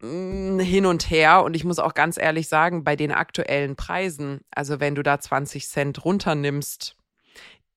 mm, 0.00 0.58
hin 0.58 0.86
und 0.86 1.10
her. 1.10 1.42
Und 1.44 1.54
ich 1.54 1.64
muss 1.64 1.78
auch 1.78 1.94
ganz 1.94 2.18
ehrlich 2.18 2.48
sagen, 2.48 2.84
bei 2.84 2.96
den 2.96 3.12
aktuellen 3.12 3.76
Preisen, 3.76 4.40
also 4.50 4.80
wenn 4.80 4.94
du 4.94 5.02
da 5.02 5.20
20 5.20 5.68
Cent 5.68 6.04
runternimmst, 6.04 6.95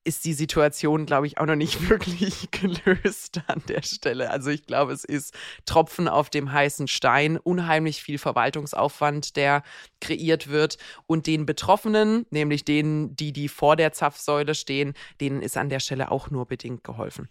ist 0.09 0.25
die 0.25 0.33
Situation, 0.33 1.05
glaube 1.05 1.27
ich, 1.27 1.37
auch 1.37 1.45
noch 1.45 1.55
nicht 1.55 1.87
wirklich 1.89 2.49
gelöst 2.49 3.41
an 3.45 3.61
der 3.67 3.83
Stelle. 3.83 4.31
Also 4.31 4.49
ich 4.49 4.65
glaube, 4.65 4.91
es 4.91 5.03
ist 5.03 5.35
Tropfen 5.65 6.07
auf 6.07 6.31
dem 6.31 6.51
heißen 6.51 6.87
Stein, 6.87 7.37
unheimlich 7.37 8.01
viel 8.01 8.17
Verwaltungsaufwand, 8.17 9.35
der 9.35 9.61
kreiert 10.01 10.49
wird. 10.49 10.79
Und 11.05 11.27
den 11.27 11.45
Betroffenen, 11.45 12.25
nämlich 12.31 12.65
denen, 12.65 13.15
die, 13.15 13.31
die 13.31 13.47
vor 13.47 13.75
der 13.75 13.93
Zapfsäule 13.93 14.55
stehen, 14.55 14.95
denen 15.21 15.43
ist 15.43 15.57
an 15.57 15.69
der 15.69 15.79
Stelle 15.79 16.09
auch 16.09 16.31
nur 16.31 16.47
bedingt 16.47 16.83
geholfen. 16.83 17.29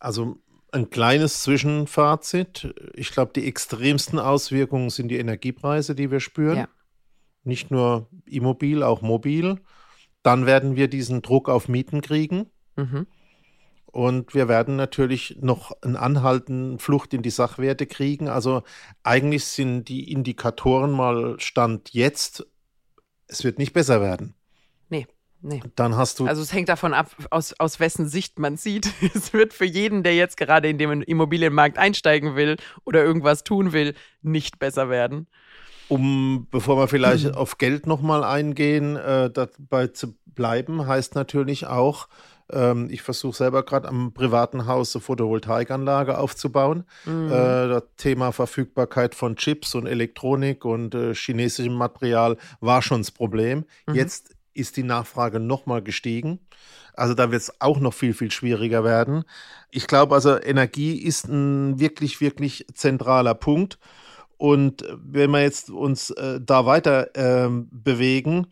Also 0.00 0.36
Ein 0.72 0.90
kleines 0.90 1.42
Zwischenfazit. 1.42 2.74
Ich 2.94 3.12
glaube, 3.12 3.30
die 3.36 3.46
extremsten 3.46 4.18
Auswirkungen 4.18 4.90
sind 4.90 5.08
die 5.08 5.18
Energiepreise, 5.18 5.94
die 5.94 6.10
wir 6.10 6.18
spüren. 6.18 6.58
Ja. 6.58 6.68
Nicht 7.44 7.70
nur 7.70 8.08
immobil, 8.24 8.82
auch 8.82 9.00
mobil. 9.00 9.60
Dann 10.26 10.44
werden 10.44 10.74
wir 10.74 10.88
diesen 10.88 11.22
Druck 11.22 11.48
auf 11.48 11.68
Mieten 11.68 12.00
kriegen. 12.00 12.50
Mhm. 12.74 13.06
Und 13.84 14.34
wir 14.34 14.48
werden 14.48 14.74
natürlich 14.74 15.38
noch 15.40 15.70
einen 15.82 15.94
anhaltenden 15.94 16.80
Flucht 16.80 17.14
in 17.14 17.22
die 17.22 17.30
Sachwerte 17.30 17.86
kriegen. 17.86 18.28
Also 18.28 18.64
eigentlich 19.04 19.44
sind 19.44 19.84
die 19.84 20.10
Indikatoren 20.10 20.90
mal 20.90 21.38
Stand 21.38 21.94
jetzt, 21.94 22.44
es 23.28 23.44
wird 23.44 23.58
nicht 23.58 23.72
besser 23.72 24.00
werden. 24.00 24.34
Nee. 24.88 25.06
Nee. 25.42 25.62
Dann 25.76 25.96
hast 25.96 26.18
du. 26.18 26.26
Also 26.26 26.42
es 26.42 26.52
hängt 26.52 26.70
davon 26.70 26.92
ab, 26.92 27.14
aus, 27.30 27.54
aus 27.60 27.78
wessen 27.78 28.08
Sicht 28.08 28.40
man 28.40 28.56
sieht. 28.56 28.92
Es 29.14 29.32
wird 29.32 29.54
für 29.54 29.64
jeden, 29.64 30.02
der 30.02 30.16
jetzt 30.16 30.36
gerade 30.36 30.68
in 30.68 30.76
den 30.76 31.02
Immobilienmarkt 31.02 31.78
einsteigen 31.78 32.34
will 32.34 32.56
oder 32.84 33.04
irgendwas 33.04 33.44
tun 33.44 33.72
will, 33.72 33.94
nicht 34.22 34.58
besser 34.58 34.90
werden. 34.90 35.28
Um, 35.88 36.46
bevor 36.50 36.76
wir 36.78 36.88
vielleicht 36.88 37.26
mhm. 37.26 37.34
auf 37.34 37.58
Geld 37.58 37.86
nochmal 37.86 38.24
eingehen, 38.24 38.96
äh, 38.96 39.30
dabei 39.30 39.88
zu 39.88 40.14
bleiben, 40.26 40.86
heißt 40.86 41.14
natürlich 41.14 41.66
auch, 41.66 42.08
ähm, 42.50 42.88
ich 42.90 43.02
versuche 43.02 43.36
selber 43.36 43.64
gerade 43.64 43.88
am 43.88 44.12
privaten 44.12 44.66
Haus 44.66 44.94
eine 44.94 45.02
Photovoltaikanlage 45.02 46.18
aufzubauen. 46.18 46.84
Mhm. 47.04 47.28
Äh, 47.28 47.68
das 47.68 47.82
Thema 47.96 48.32
Verfügbarkeit 48.32 49.14
von 49.14 49.36
Chips 49.36 49.74
und 49.74 49.86
Elektronik 49.86 50.64
und 50.64 50.94
äh, 50.94 51.14
chinesischem 51.14 51.74
Material 51.74 52.36
war 52.60 52.82
schon 52.82 53.00
das 53.00 53.10
Problem. 53.10 53.64
Mhm. 53.86 53.94
Jetzt 53.94 54.36
ist 54.54 54.76
die 54.76 54.82
Nachfrage 54.82 55.40
nochmal 55.40 55.82
gestiegen. 55.82 56.40
Also 56.94 57.12
da 57.12 57.30
wird 57.30 57.42
es 57.42 57.60
auch 57.60 57.78
noch 57.78 57.92
viel, 57.92 58.14
viel 58.14 58.30
schwieriger 58.30 58.82
werden. 58.82 59.24
Ich 59.70 59.86
glaube 59.86 60.14
also, 60.14 60.40
Energie 60.40 60.96
ist 60.96 61.28
ein 61.28 61.78
wirklich, 61.78 62.20
wirklich 62.22 62.66
zentraler 62.74 63.34
Punkt. 63.34 63.78
Und 64.38 64.84
wenn 64.96 65.30
wir 65.30 65.42
jetzt 65.42 65.70
uns 65.70 66.10
äh, 66.10 66.40
da 66.42 66.66
weiter 66.66 67.14
äh, 67.16 67.48
bewegen, 67.70 68.48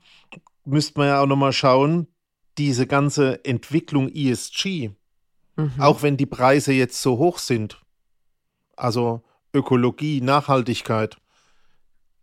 müsste 0.65 0.99
man 0.99 1.09
ja 1.09 1.21
auch 1.21 1.27
nochmal 1.27 1.53
schauen, 1.53 2.07
diese 2.57 2.87
ganze 2.87 3.45
Entwicklung 3.45 4.09
ESG, 4.09 4.91
mhm. 5.57 5.73
auch 5.79 6.03
wenn 6.03 6.17
die 6.17 6.27
Preise 6.27 6.73
jetzt 6.73 7.03
so 7.03 7.19
hoch 7.19 7.39
sind, 7.39 7.83
also 8.77 9.23
Ökologie, 9.53 10.21
Nachhaltigkeit, 10.21 11.17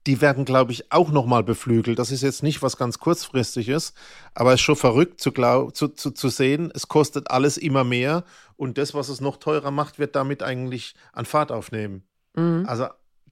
die 0.08 0.19
werden, 0.19 0.45
glaube 0.45 0.71
ich, 0.71 0.91
auch 0.91 1.12
nochmal 1.12 1.43
beflügelt. 1.43 2.00
Das 2.00 2.12
ist 2.12 2.24
jetzt 2.24 2.41
nicht 2.41 2.63
was 2.63 2.76
ganz 2.76 2.97
kurzfristiges, 2.97 3.93
aber 4.34 4.50
es 4.52 4.56
ist 4.56 4.62
schon 4.62 4.76
verrückt 4.76 5.21
zu, 5.21 5.32
glaub, 5.32 5.76
zu, 5.76 5.89
zu, 5.89 6.12
zu 6.12 6.30
sehen, 6.30 6.71
es 6.74 6.88
kostet 6.88 7.30
alles 7.30 7.58
immer 7.58 7.84
mehr 7.84 8.24
und 8.58 8.78
das, 8.78 8.93
was 8.95 9.10
es 9.10 9.21
noch 9.21 9.38
teurer 9.38 9.69
macht, 9.69 10.00
wird 10.00 10.15
damit 10.15 10.41
eigentlich 10.41 10.95
an 11.13 11.26
Fahrt 11.26 11.52
aufnehmen. 11.52 12.04
Mhm. 12.36 12.65
Also 12.67 12.88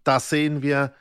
da 0.09 0.19
sehen 0.19 0.63
wir 0.63 0.95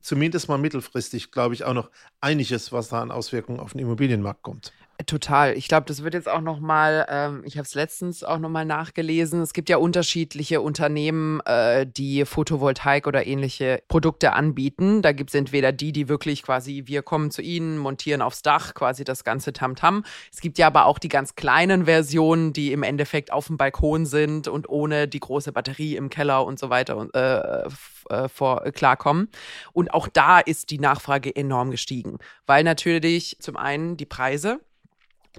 zumindest 0.00 0.48
mal 0.48 0.56
mittelfristig, 0.56 1.30
glaube 1.30 1.52
ich, 1.52 1.64
auch 1.64 1.74
noch 1.74 1.90
einiges, 2.22 2.72
was 2.72 2.88
da 2.88 3.02
an 3.02 3.10
Auswirkungen 3.10 3.60
auf 3.60 3.72
den 3.72 3.80
Immobilienmarkt 3.80 4.42
kommt. 4.42 4.72
Total. 5.04 5.56
Ich 5.58 5.68
glaube, 5.68 5.84
das 5.86 6.02
wird 6.02 6.14
jetzt 6.14 6.28
auch 6.28 6.40
noch 6.40 6.58
mal. 6.58 7.06
Ähm, 7.10 7.42
ich 7.44 7.58
habe 7.58 7.66
es 7.66 7.74
letztens 7.74 8.24
auch 8.24 8.38
noch 8.38 8.48
mal 8.48 8.64
nachgelesen. 8.64 9.42
Es 9.42 9.52
gibt 9.52 9.68
ja 9.68 9.76
unterschiedliche 9.76 10.62
Unternehmen, 10.62 11.40
äh, 11.40 11.86
die 11.86 12.24
Photovoltaik 12.24 13.06
oder 13.06 13.26
ähnliche 13.26 13.82
Produkte 13.88 14.32
anbieten. 14.32 15.02
Da 15.02 15.12
gibt 15.12 15.30
es 15.30 15.34
entweder 15.34 15.72
die, 15.72 15.92
die 15.92 16.08
wirklich 16.08 16.42
quasi, 16.42 16.84
wir 16.86 17.02
kommen 17.02 17.30
zu 17.30 17.42
ihnen, 17.42 17.76
montieren 17.76 18.22
aufs 18.22 18.40
Dach 18.40 18.72
quasi 18.72 19.04
das 19.04 19.22
ganze 19.22 19.52
Tamtam. 19.52 19.98
-Tam. 19.98 20.06
Es 20.32 20.40
gibt 20.40 20.56
ja 20.56 20.66
aber 20.66 20.86
auch 20.86 20.98
die 20.98 21.08
ganz 21.08 21.34
kleinen 21.34 21.84
Versionen, 21.84 22.54
die 22.54 22.72
im 22.72 22.82
Endeffekt 22.82 23.32
auf 23.32 23.48
dem 23.48 23.58
Balkon 23.58 24.06
sind 24.06 24.48
und 24.48 24.66
ohne 24.66 25.08
die 25.08 25.20
große 25.20 25.52
Batterie 25.52 25.96
im 25.96 26.08
Keller 26.08 26.46
und 26.46 26.58
so 26.58 26.70
weiter 26.70 26.96
und 26.96 27.14
äh, 27.14 27.64
äh, 28.08 28.28
vor, 28.28 28.64
äh, 28.64 28.72
klarkommen. 28.72 29.28
Und 29.72 29.92
auch 29.92 30.08
da 30.08 30.38
ist 30.38 30.70
die 30.70 30.78
Nachfrage 30.78 31.34
enorm 31.34 31.70
gestiegen, 31.70 32.18
weil 32.46 32.64
natürlich 32.64 33.36
zum 33.40 33.56
einen 33.56 33.96
die 33.96 34.06
Preise 34.06 34.60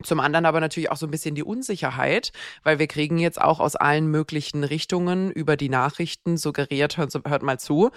zum 0.04 0.20
anderen 0.20 0.46
aber 0.46 0.60
natürlich 0.60 0.92
auch 0.92 0.98
so 0.98 1.08
ein 1.08 1.12
bisschen 1.12 1.36
die 1.36 1.44
Unsicherheit, 1.44 2.32
weil 2.64 2.80
wir 2.80 2.88
kriegen 2.88 3.18
jetzt 3.18 3.42
auch 3.42 3.60
aus 3.60 3.76
allen 3.76 4.08
möglichen 4.08 4.64
Richtungen 4.64 5.32
über 5.32 5.58
die 5.58 5.70
Nachrichten 5.70 6.38
suggeriert, 6.38 6.98
hört, 6.98 7.44
mal 7.44 7.60
zu, 7.60 7.92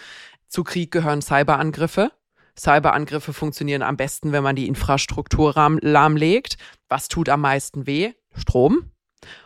zu 0.49 0.65
Krieg 0.65 0.91
gehören 0.91 1.23
Cyberangriffe. 1.23 2.11
Cyberangriffe 2.59 3.33
funktionieren 3.33 3.83
am 3.83 3.97
besten, 3.97 4.33
wenn 4.33 4.43
man 4.43 4.57
die 4.57 4.69
Infrastruktur 4.69 5.55
lahmlegt. 5.81 6.57
Was 6.89 7.09
tut 7.09 7.29
am 7.29 7.41
meisten 7.41 7.87
weh? 7.87 8.13
Strom. 8.35 8.91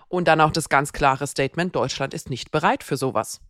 Und 0.09 0.29
dann 0.29 0.40
auch 0.40 0.53
das 0.53 0.69
ganz 0.69 0.93
klare 0.93 1.27
Statement, 1.27 1.75
Deutschland 1.75 2.14
ist 2.14 2.31
nicht 2.31 2.51
bereit 2.51 2.83
für 2.83 2.97
sowas. 2.97 3.40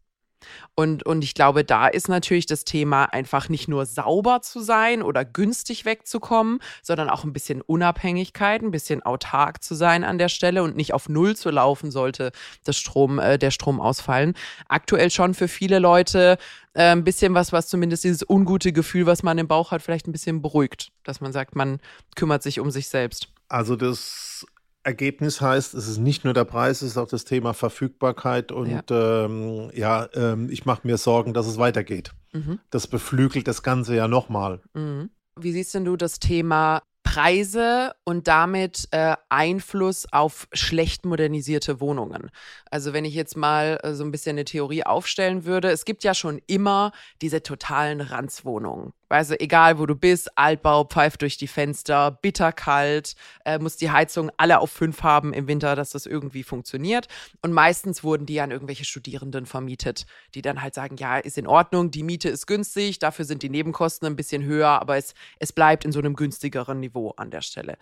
Und, 0.75 1.05
und 1.07 1.23
ich 1.23 1.35
glaube, 1.35 1.65
da 1.65 1.87
ist 1.87 2.09
natürlich 2.09 2.47
das 2.47 2.65
Thema 2.65 3.05
einfach 3.05 3.49
nicht 3.49 3.69
nur 3.69 3.87
sauber 3.87 4.43
zu 4.43 4.61
sein 4.61 5.03
oder 5.03 5.25
günstig 5.25 5.85
wegzukommen, 5.85 6.61
sondern 6.83 7.09
auch 7.11 7.25
ein 7.25 7.33
bisschen 7.33 7.61
Unabhängigkeit, 7.61 8.63
ein 8.63 8.71
bisschen 8.71 9.03
autark 9.03 9.63
zu 9.63 9.75
sein 9.75 10.05
an 10.05 10.19
der 10.19 10.29
Stelle 10.29 10.63
und 10.63 10.77
nicht 10.77 10.95
auf 10.95 11.09
Null 11.09 11.37
zu 11.37 11.51
laufen 11.51 11.91
sollte 11.91 12.33
das 12.65 12.77
Strom, 12.77 13.19
äh, 13.19 13.39
der 13.39 13.51
Strom 13.51 13.81
ausfallen. 13.81 14.35
Aktuell 14.69 15.11
schon 15.11 15.35
für 15.35 15.49
viele 15.49 15.79
Leute 15.79 16.39
äh, 16.75 16.91
ein 16.91 17.05
bisschen 17.05 17.35
was, 17.35 17.53
was 17.53 17.69
zumindest 17.69 18.05
dieses 18.05 18.29
ungute 18.29 18.73
Gefühl, 18.73 19.07
was 19.07 19.23
man 19.23 19.39
im 19.39 19.49
Bauch 19.49 19.71
hat, 19.71 19.83
vielleicht 19.83 20.09
ein 20.09 20.13
bisschen 20.13 20.43
beruhigt, 20.43 20.91
dass 21.05 21.21
man 21.21 21.33
sagt, 21.33 21.55
man 21.55 21.81
kümmert 22.17 22.43
sich 22.43 22.61
um 22.61 22.71
sich 22.71 22.89
selbst. 22.89 23.29
Also 23.49 23.77
das 23.77 24.47
Ergebnis 24.85 25.41
heißt, 25.41 25.75
es 25.75 25.89
ist 25.89 25.99
nicht 25.99 26.25
nur 26.25 26.35
der 26.35 26.45
Preis, 26.45 26.83
es 26.83 26.93
ist 26.93 26.99
auch 26.99 27.09
das 27.09 27.25
Thema 27.25 27.55
Verfügbarkeit 27.55 28.53
und 28.53 28.71
ja, 28.91 29.25
ähm, 29.25 29.71
ja 29.75 30.09
ähm, 30.15 30.49
ich 30.51 30.65
mache 30.65 30.87
mir 30.87 30.99
Sorgen, 30.99 31.35
dass 31.35 31.47
es 31.47 31.59
weitergeht. 31.59 32.13
Mhm. 32.33 32.61
Das 32.71 32.87
beflügelt 32.87 33.49
das 33.49 33.63
Ganze 33.63 33.97
ja 33.97 34.09
nochmal. 34.09 34.61
Mhm. 34.75 35.11
Wie 35.41 35.53
siehst 35.53 35.75
denn 35.75 35.85
du 35.85 35.97
das 35.97 36.21
Thema 36.21 36.83
Preise 37.05 37.93
und 38.05 38.27
damit 38.27 38.89
äh, 38.91 39.15
Einfluss 39.29 40.05
auf 40.11 40.49
schlecht 40.53 41.05
modernisierte 41.05 41.81
Wohnungen. 41.81 42.31
Also 42.71 42.93
wenn 42.93 43.05
ich 43.05 43.15
jetzt 43.15 43.37
mal 43.37 43.79
äh, 43.85 43.95
so 43.95 44.03
ein 44.03 44.11
bisschen 44.11 44.35
eine 44.35 44.45
Theorie 44.45 44.83
aufstellen 44.85 45.45
würde, 45.45 45.71
es 45.71 45.85
gibt 45.85 46.03
ja 46.03 46.15
schon 46.15 46.41
immer 46.49 46.91
diese 47.23 47.43
totalen 47.43 48.01
Ranzwohnungen. 48.01 48.93
Also 49.09 49.35
egal 49.39 49.79
wo 49.79 49.87
du 49.87 49.95
bist, 49.95 50.37
Altbau, 50.37 50.85
pfeift 50.85 51.23
durch 51.23 51.37
die 51.37 51.47
Fenster, 51.47 52.11
bitterkalt, 52.11 53.15
äh, 53.45 53.59
muss 53.59 53.77
die 53.77 53.91
Heizung 53.91 54.31
alle 54.37 54.59
auf 54.61 54.71
fünf 54.71 55.03
haben 55.03 55.33
im 55.33 55.47
Winter, 55.47 55.77
dass 55.77 55.91
das 55.91 56.07
irgendwie 56.07 56.43
funktioniert. 56.43 57.07
Und 57.43 57.53
meistens 57.53 58.03
wurden 58.03 58.27
die 58.27 58.41
an 58.41 58.51
irgendwelche 58.51 58.85
Studierenden 58.85 59.47
vermietet, 59.47 60.07
die 60.35 60.43
dann 60.43 60.63
halt 60.63 60.75
sagen, 60.75 60.97
ja, 60.97 61.19
ist 61.19 61.39
in 61.39 61.47
Ordnung, 61.47 61.91
die 61.91 62.03
Miete 62.03 62.29
ist 62.29 62.47
günstig, 62.47 62.99
dafür 62.99 63.25
sind 63.25 63.43
die 63.43 63.51
Nebenkosten 63.51 64.07
ein 64.07 64.17
bisschen 64.17 64.45
höher, 64.45 64.81
aber 64.81 64.97
es, 64.97 65.15
es 65.39 65.53
bleibt 65.53 65.85
in 65.85 65.93
so 65.93 65.99
einem 65.99 66.15
günstigeren 66.15 66.81
Niveau 66.81 67.11
an 67.17 67.31
der 67.31 67.43
Stelle. 67.43 67.77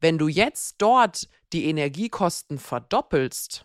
Wenn 0.00 0.18
du 0.18 0.28
jetzt 0.28 0.76
dort 0.78 1.28
die 1.52 1.66
Energiekosten 1.66 2.58
verdoppelst, 2.58 3.64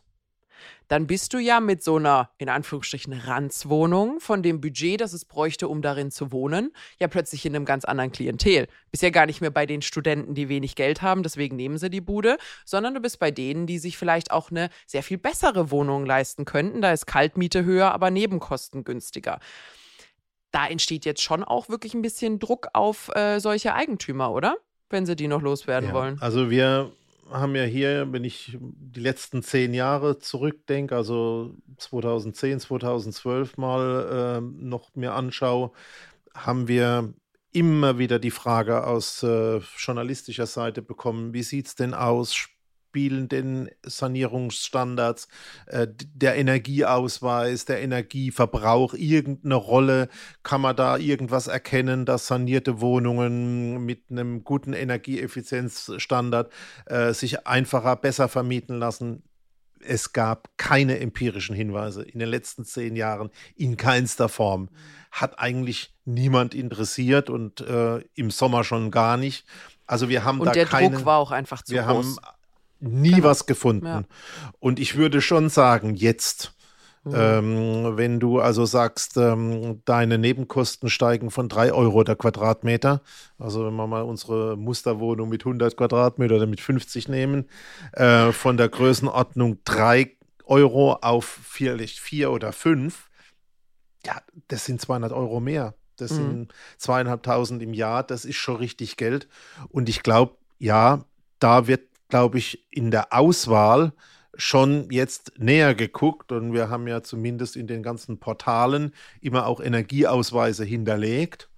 dann 0.94 1.08
bist 1.08 1.34
du 1.34 1.40
ja 1.40 1.60
mit 1.60 1.82
so 1.82 1.96
einer, 1.96 2.30
in 2.38 2.50
Anführungsstrichen, 2.50 3.14
Ranzwohnung 3.14 4.20
von 4.20 4.44
dem 4.44 4.62
Budget, 4.62 5.02
das 5.02 5.14
es 5.14 5.26
bräuchte, 5.26 5.68
um 5.68 5.82
darin 5.82 6.12
zu 6.12 6.32
wohnen, 6.32 6.72
ja 7.00 7.08
plötzlich 7.08 7.48
in 7.48 7.56
einem 7.56 7.66
ganz 7.66 7.84
anderen 7.84 8.12
Klientel. 8.12 8.68
Bist 8.92 9.02
ja 9.02 9.10
gar 9.10 9.26
nicht 9.26 9.42
mehr 9.42 9.50
bei 9.50 9.66
den 9.66 9.82
Studenten, 9.82 10.36
die 10.36 10.50
wenig 10.50 10.76
Geld 10.76 11.02
haben, 11.02 11.24
deswegen 11.24 11.56
nehmen 11.56 11.80
sie 11.80 11.90
die 11.90 12.00
Bude, 12.00 12.38
sondern 12.64 12.94
du 12.94 13.00
bist 13.00 13.18
bei 13.18 13.32
denen, 13.32 13.66
die 13.66 13.80
sich 13.80 13.98
vielleicht 13.98 14.30
auch 14.30 14.52
eine 14.52 14.70
sehr 14.86 15.02
viel 15.02 15.18
bessere 15.18 15.72
Wohnung 15.72 16.06
leisten 16.06 16.46
könnten. 16.46 16.84
Da 16.84 16.92
ist 16.92 17.08
Kaltmiete 17.08 17.66
höher, 17.66 17.92
aber 17.92 18.12
Nebenkosten 18.12 18.84
günstiger. 18.84 19.40
Da 20.52 20.68
entsteht 20.68 21.06
jetzt 21.06 21.24
schon 21.24 21.44
auch 21.44 21.70
wirklich 21.70 21.96
ein 21.96 22.04
bisschen 22.04 22.38
Druck 22.38 22.68
auf 22.74 23.10
äh, 23.16 23.40
solche 23.40 23.74
Eigentümer, 23.74 24.32
oder? 24.32 24.58
Wenn 24.92 25.08
sie 25.08 25.16
die 25.16 25.28
noch 25.28 25.42
loswerden 25.42 25.90
ja, 25.90 25.96
wollen. 25.96 26.22
Also 26.22 26.52
wir 26.52 26.92
haben 27.30 27.56
ja 27.56 27.64
hier, 27.64 28.12
wenn 28.12 28.24
ich 28.24 28.58
die 28.60 29.00
letzten 29.00 29.44
zehn 29.44 29.74
Jahre 29.74 30.20
zurückdenke, 30.20 30.96
also 30.96 31.56
2010, 31.78 32.60
2012 32.60 33.58
mal 33.58 34.40
äh, 34.40 34.42
noch 34.42 34.96
mir 34.96 35.14
anschaue, 35.14 35.72
haben 36.34 36.68
wir 36.68 37.14
immer 37.52 37.98
wieder 38.00 38.20
die 38.20 38.32
Frage 38.32 38.86
aus 38.86 39.24
äh, 39.24 39.60
journalistischer 39.78 40.48
Seite 40.48 40.82
bekommen, 40.82 41.34
wie 41.34 41.44
sieht 41.44 41.68
es 41.68 41.76
denn 41.76 41.94
aus? 41.94 42.48
Spielen 42.94 43.28
den 43.28 43.72
Sanierungsstandards, 43.84 45.28
äh, 45.66 45.88
der 46.14 46.36
Energieausweis, 46.36 47.66
der 47.66 47.82
Energieverbrauch 47.82 48.94
irgendeine 48.94 49.56
Rolle? 49.56 50.10
Kann 50.44 50.62
man 50.62 50.76
da 50.76 50.98
irgendwas 50.98 51.48
erkennen, 51.48 52.06
dass 52.06 52.28
sanierte 52.28 52.82
Wohnungen 52.82 53.84
mit 53.84 54.04
einem 54.12 54.44
guten 54.44 54.74
Energieeffizienzstandard 54.74 56.54
äh, 56.86 57.14
sich 57.14 57.48
einfacher, 57.48 57.96
besser 57.96 58.30
vermieten 58.30 58.78
lassen? 58.78 59.24
es 59.86 60.14
gab 60.14 60.48
keine 60.56 61.02
empirischen 61.02 61.58
Hinweise 61.58 62.04
in 62.04 62.20
den 62.20 62.30
letzten 62.30 62.64
zehn 62.64 62.96
Jahren 62.96 63.32
in 63.58 63.76
keinster 63.76 64.30
Form. 64.30 64.70
Hat 65.12 65.40
eigentlich 65.40 65.94
niemand 66.06 66.56
interessiert 66.56 67.30
und 67.30 67.60
äh, 67.60 67.98
im 68.16 68.32
Sommer 68.32 68.64
schon 68.64 68.92
gar 68.92 69.18
nicht. 69.18 69.46
Also 69.86 70.08
wir 70.08 70.24
haben 70.24 70.40
und 70.40 70.48
da 70.48 70.52
der 70.54 70.66
keine, 70.66 70.96
Druck 70.96 71.06
war 71.06 71.18
auch 71.18 71.32
einfach 71.32 71.62
zu 71.64 71.74
wir 71.74 71.84
groß. 71.84 72.18
haben 72.18 72.18
nie 72.84 73.12
genau. 73.12 73.30
was 73.30 73.46
gefunden. 73.46 73.86
Ja. 73.86 74.04
Und 74.60 74.80
ich 74.80 74.96
würde 74.96 75.22
schon 75.22 75.50
sagen, 75.50 75.96
jetzt 75.96 76.54
Mhm. 77.06 77.14
Ähm, 77.16 77.98
wenn 77.98 78.20
du 78.22 78.40
also 78.40 78.64
sagst, 78.66 79.18
ähm, 79.18 79.82
deine 79.84 80.18
Nebenkosten 80.18 80.90
steigen 80.90 81.32
von 81.32 81.50
3 81.50 81.74
Euro 81.74 82.06
der 82.06 82.16
Quadratmeter, 82.16 83.02
also 83.38 83.66
wenn 83.66 83.76
wir 83.76 83.88
mal 83.88 84.04
unsere 84.04 84.56
Musterwohnung 84.56 85.28
mit 85.28 85.44
100 85.44 85.76
Quadratmeter 85.76 86.36
oder 86.36 86.48
mit 86.48 86.62
50 86.62 87.10
nehmen, 87.10 87.50
äh, 87.92 88.32
von 88.32 88.56
der 88.56 88.70
Größenordnung 88.70 89.58
3 89.66 90.16
Euro 90.46 90.94
auf 90.94 91.26
vielleicht 91.26 92.00
4 92.00 92.32
oder 92.32 92.54
5, 92.54 93.10
ja, 94.06 94.22
das 94.48 94.64
sind 94.66 94.80
200 94.80 95.12
Euro 95.12 95.42
mehr. 95.42 95.74
Das 95.98 96.12
mhm. 96.12 96.16
sind 96.16 96.54
zweieinhalbtausend 96.78 97.62
im 97.62 97.74
Jahr, 97.74 98.04
das 98.04 98.24
ist 98.24 98.38
schon 98.38 98.56
richtig 98.56 98.96
Geld. 98.96 99.28
Und 99.70 99.90
ich 99.90 100.04
glaube, 100.04 100.38
ja, 100.58 101.04
da 101.40 101.68
wird, 101.68 101.82
glaube 102.14 102.38
ich, 102.38 102.64
in 102.70 102.92
der 102.92 103.12
Auswahl 103.12 103.92
schon 104.36 104.92
jetzt 104.92 105.32
näher 105.40 105.74
geguckt 105.74 106.32
und 106.32 106.54
wir 106.54 106.70
haben 106.70 106.88
ja 106.88 107.02
zumindest 107.02 107.56
in 107.56 107.66
den 107.66 107.82
ganzen 107.82 108.20
Portalen 108.20 108.94
immer 109.20 109.48
auch 109.48 109.60
Energieausweise 109.60 110.64
hinterlegt. 110.64 111.50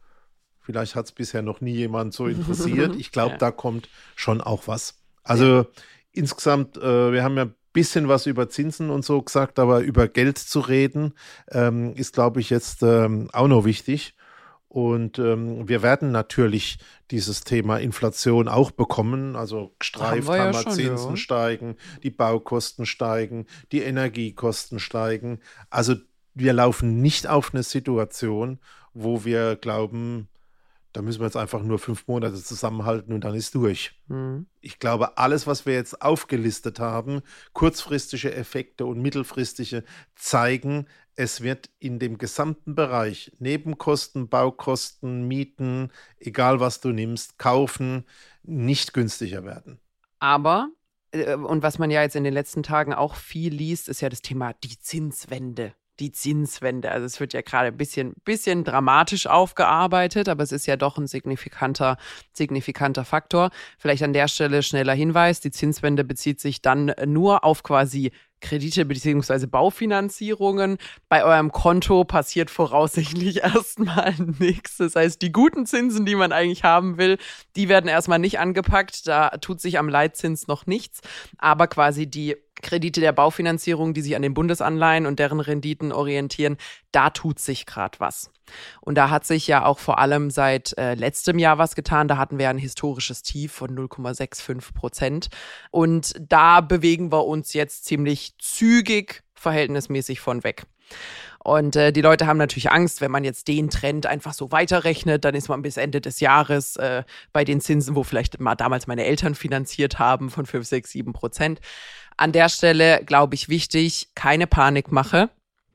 Vielleicht 0.62 0.96
hat 0.96 1.08
es 1.08 1.12
bisher 1.12 1.41
noch 1.41 1.60
nie 1.60 1.76
jemand 1.76 2.13
so 2.13 2.28
interessiert. 2.28 2.96
Ich 2.98 3.12
glaube, 3.12 3.34
ja. 3.34 3.38
da 3.38 3.52
kommt 3.52 3.89
schon 4.15 4.39
auch 4.39 4.70
was. 4.70 4.96
Also 5.24 5.46
ja. 5.46 5.65
insgesamt, 6.13 6.78
äh, 6.78 7.12
wir 7.12 7.22
haben 7.22 7.36
ja 7.36 7.44
ein 7.44 7.56
bisschen 7.74 8.08
was 8.08 8.26
über 8.26 8.48
Zinsen 8.48 8.91
und 8.91 9.04
so 9.04 9.22
gesagt, 9.22 9.60
aber 9.60 9.82
über 9.82 10.08
Geld 10.08 10.38
zu 10.38 10.62
reden, 10.62 11.15
ähm, 11.52 11.94
ist, 11.96 12.13
glaube 12.13 12.39
ich, 12.39 12.50
jetzt 12.50 12.82
ähm, 12.82 13.30
auch 13.34 13.50
noch 13.50 13.65
wichtig. 13.65 14.14
Und 14.75 15.19
ähm, 15.19 15.69
wir 15.69 15.83
werden 15.83 16.11
natürlich 16.11 16.79
dieses 17.09 17.45
Thema 17.45 17.77
Inflation 17.77 18.49
auch 18.49 18.71
bekommen. 18.71 19.38
Also 19.38 19.73
gestreift 19.79 20.27
haben, 20.27 20.38
wir, 20.38 20.51
ja 20.51 20.69
Zinsen 20.69 21.11
ja. 21.11 21.15
steigen, 21.15 21.77
die 22.03 22.09
Baukosten 22.09 22.85
steigen, 22.85 23.45
die 23.71 23.83
Energiekosten 23.83 24.79
steigen. 24.79 25.39
Also 25.69 25.95
wir 26.33 26.51
laufen 26.51 26.99
nicht 27.01 27.25
auf 27.25 27.53
eine 27.53 27.63
Situation, 27.63 28.59
wo 28.93 29.23
wir 29.23 29.55
glauben, 29.55 30.27
da 30.95 31.01
müssen 31.01 31.19
wir 31.19 31.25
jetzt 31.25 31.36
einfach 31.36 31.62
nur 31.62 31.77
fünf 31.77 32.08
Monate 32.08 32.41
zusammenhalten 32.41 33.13
und 33.13 33.25
dann 33.25 33.36
ist 33.36 33.53
durch. 33.53 33.99
Mhm. 34.08 34.45
Ich 34.62 34.79
glaube, 34.79 35.17
alles, 35.17 35.45
was 35.45 35.65
wir 35.65 35.73
jetzt 35.73 36.01
aufgelistet 36.01 36.79
haben, 36.79 37.21
kurzfristige 37.51 38.34
Effekte 38.34 38.86
und 38.86 39.01
mittelfristige, 39.01 39.84
zeigen, 40.15 40.88
es 41.15 41.41
wird 41.41 41.69
in 41.79 41.99
dem 41.99 42.17
gesamten 42.17 42.75
Bereich 42.75 43.34
Nebenkosten, 43.39 44.29
Baukosten, 44.29 45.27
Mieten, 45.27 45.91
egal 46.17 46.62
was 46.62 46.79
du 46.79 46.89
nimmst, 46.89 47.38
kaufen, 47.38 48.05
nicht 48.43 48.93
günstiger 48.93 49.43
werden. 49.43 49.79
Aber, 50.19 50.69
äh, 51.12 51.36
und 51.36 51.62
was 51.62 51.77
man 51.77 51.91
ja 51.91 52.03
jetzt 52.03 52.15
in 52.15 52.23
den 52.23 52.34
letzten 52.34 52.63
Tagen 52.63 52.93
auch 52.93 53.15
viel 53.15 53.53
liest, 53.53 53.89
ist 53.89 53.99
ja 53.99 54.08
das 54.08 54.21
Thema 54.21 54.53
die 54.53 54.79
Zinswende. 54.79 55.73
Die 55.99 56.12
Zinswende. 56.12 56.91
Also 56.91 57.05
es 57.05 57.19
wird 57.19 57.34
ja 57.34 57.41
gerade 57.41 57.67
ein 57.67 57.77
bisschen, 57.77 58.15
bisschen 58.25 58.63
dramatisch 58.63 59.27
aufgearbeitet, 59.27 60.27
aber 60.27 60.43
es 60.43 60.51
ist 60.51 60.65
ja 60.65 60.75
doch 60.75 60.97
ein 60.97 61.08
signifikanter, 61.08 61.97
signifikanter 62.34 63.05
Faktor. 63.05 63.49
Vielleicht 63.77 64.03
an 64.03 64.13
der 64.13 64.27
Stelle 64.27 64.62
schneller 64.62 64.93
Hinweis. 64.93 65.39
Die 65.39 65.51
Zinswende 65.51 66.03
bezieht 66.03 66.41
sich 66.41 66.62
dann 66.62 66.93
nur 67.05 67.43
auf 67.43 67.63
quasi 67.63 68.12
Kredite 68.41 68.86
bzw. 68.86 69.47
Baufinanzierungen. 69.47 70.77
Bei 71.10 71.23
eurem 71.23 71.51
Konto 71.51 72.03
passiert 72.03 72.49
voraussichtlich 72.49 73.38
erstmal 73.43 74.13
nichts. 74.39 74.77
Das 74.77 74.95
heißt, 74.95 75.21
die 75.21 75.31
guten 75.31 75.65
Zinsen, 75.65 76.05
die 76.05 76.15
man 76.15 76.31
eigentlich 76.31 76.63
haben 76.63 76.97
will, 76.97 77.17
die 77.55 77.69
werden 77.69 77.88
erstmal 77.88 78.19
nicht 78.19 78.39
angepackt. 78.39 79.08
Da 79.08 79.29
tut 79.38 79.62
sich 79.62 79.79
am 79.79 79.89
Leitzins 79.89 80.47
noch 80.47 80.67
nichts. 80.67 81.01
Aber 81.38 81.67
quasi 81.67 82.08
die 82.08 82.36
Kredite 82.65 82.99
der 82.99 83.12
Baufinanzierung, 83.12 83.93
die 83.93 84.01
sich 84.01 84.15
an 84.15 84.23
den 84.23 84.34
Bundesanleihen 84.34 85.06
und 85.06 85.19
deren 85.19 85.39
Renditen 85.39 85.91
orientieren, 85.91 86.58
da 86.91 87.12
tut 87.12 87.39
sich 87.39 87.65
gerade 87.65 87.99
was. 87.99 88.32
Und 88.82 88.95
da 88.95 89.10
hat 89.10 89.25
sich 89.25 89.47
ja 89.47 89.65
auch 89.65 89.80
vor 89.80 89.99
allem 89.99 90.32
seit 90.32 90.78
äh, 90.78 90.95
letztem 90.95 91.39
Jahr 91.39 91.58
was 91.58 91.75
getan. 91.75 92.08
Da 92.08 92.17
hatten 92.17 92.39
wir 92.39 92.49
ein 92.49 92.58
historisches 92.58 93.21
Tief 93.21 93.51
von 93.51 93.69
0,65 93.69 94.73
Prozent. 94.73 95.30
Und 95.71 96.13
da 96.19 96.62
bewegen 96.62 97.12
wir 97.12 97.25
uns 97.25 97.54
jetzt 97.54 97.86
ziemlich 97.86 98.34
zügig 98.39 99.23
verhältnismäßig 99.36 100.19
von 100.19 100.43
weg. 100.43 100.65
Und 101.45 101.75
äh, 101.75 101.93
die 101.93 102.01
Leute 102.01 102.25
haben 102.25 102.38
natürlich 102.38 102.71
Angst, 102.71 103.01
wenn 103.01 103.12
man 103.12 103.23
jetzt 103.23 103.47
den 103.47 103.69
Trend 103.69 104.08
einfach 104.08 104.34
so 104.34 104.51
weiterrechnet, 104.51 105.25
dann 105.25 105.36
ist 105.36 105.47
man 105.47 105.62
bis 105.62 105.78
Ende 105.78 106.01
des 106.01 106.19
Jahres 106.19 106.75
äh, 106.78 107.04
bei 107.34 107.43
den 107.43 107.62
Zinsen, 107.62 107.95
wo 107.95 108.01
vielleicht 108.01 108.39
mal 108.39 108.56
damals 108.56 108.88
meine 108.88 109.06
Eltern 109.06 109.36
finanziert 109.36 109.99
haben, 109.99 110.32
von 110.32 110.47
5, 110.47 110.65
6, 110.65 110.89
7 110.89 111.13
Prozent. 111.13 111.60
An 112.17 112.32
der 112.32 112.49
Stelle, 112.49 113.04
glaube 113.06 113.36
ich, 113.36 113.49
wichtig, 113.49 114.10
keine 114.15 114.47
Panikmache. 114.47 115.30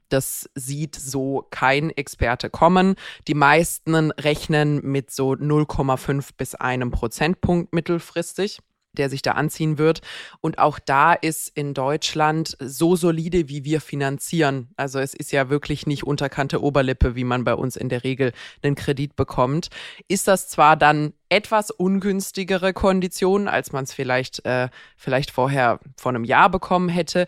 Das 0.09 0.50
sieht 0.55 0.96
so 0.96 1.46
kein 1.50 1.90
Experte 1.90 2.50
kommen. 2.50 2.96
Die 3.29 3.35
meisten 3.35 4.11
rechnen 4.12 4.81
mit 4.83 5.11
so 5.11 5.33
0,5 5.33 6.31
bis 6.37 6.55
einem 6.57 6.90
Prozentpunkt 6.90 7.72
mittelfristig 7.72 8.61
der 8.92 9.11
sich 9.11 9.22
da 9.22 9.33
anziehen 9.33 9.79
wird. 9.79 10.00
Und 10.40 10.59
auch 10.59 10.79
da 10.79 11.12
ist 11.12 11.48
in 11.55 11.74
Deutschland 11.74 12.57
so 12.61 12.96
solide, 12.96 13.48
wie 13.48 13.64
wir 13.64 13.81
finanzieren. 13.81 14.68
Also 14.76 14.98
es 14.98 15.14
ist 15.14 15.33
ja 15.33 15.50
wirklich 15.50 15.87
nicht 15.87 16.05
unterkante 16.05 16.62
Oberlippe, 16.62 17.14
wie 17.14 17.24
man 17.24 17.44
bei 17.44 17.55
uns 17.55 17.76
in 17.76 17.88
der 17.88 18.05
Regel 18.05 18.33
einen 18.62 18.74
Kredit 18.74 19.16
bekommt. 19.16 19.68
Ist 20.09 20.29
das 20.29 20.48
zwar 20.48 20.76
dann 20.76 21.12
etwas 21.29 21.70
ungünstigere 21.70 22.72
Konditionen, 22.72 23.48
als 23.48 23.72
man 23.72 23.85
es 23.85 23.92
vielleicht, 23.92 24.44
äh, 24.44 24.68
vielleicht 24.96 25.31
vorher 25.31 25.81
vor 25.96 26.11
einem 26.11 26.24
Jahr 26.24 26.50
bekommen 26.50 26.88
hätte, 26.88 27.26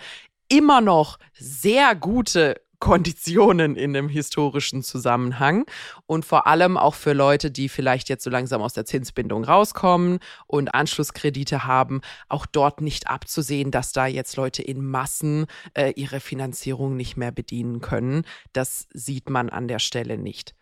immer 0.49 0.81
noch 0.81 1.19
sehr 1.33 1.95
gute 1.95 2.61
Konditionen 2.83 3.77
in 3.77 3.97
einem 3.97 4.09
historischen 4.09 4.83
Zusammenhang 4.83 5.67
und 6.07 6.25
vor 6.25 6.49
allem 6.49 6.77
auch 6.77 6.97
für 6.97 7.13
Leute, 7.13 7.53
die 7.53 7.69
vielleicht 7.69 8.09
jetzt 8.09 8.25
so 8.25 8.29
langsam 8.29 8.61
aus 8.61 8.73
der 8.73 8.85
Zinsbindung 8.85 9.45
rauskommen 9.45 10.19
und 10.49 10.75
Anschlusskredite 10.75 11.65
haben, 11.65 12.01
auch 12.29 12.45
dort 12.45 12.81
nicht 12.81 13.07
abzusehen, 13.07 13.71
dass 13.71 13.93
da 13.93 14.07
jetzt 14.09 14.35
Leute 14.35 14.63
in 14.63 14.85
Massen 14.85 15.47
äh, 15.75 15.93
ihre 15.95 16.19
Finanzierung 16.19 16.97
nicht 16.97 17.17
mehr 17.17 17.31
bedienen 17.31 17.81
können. 17.81 18.25
Das 18.53 18.89
sieht 18.93 19.31
man 19.31 19.49
an 19.49 19.69
der 19.69 19.79
Stelle 19.79 20.19
nicht. 20.19 20.57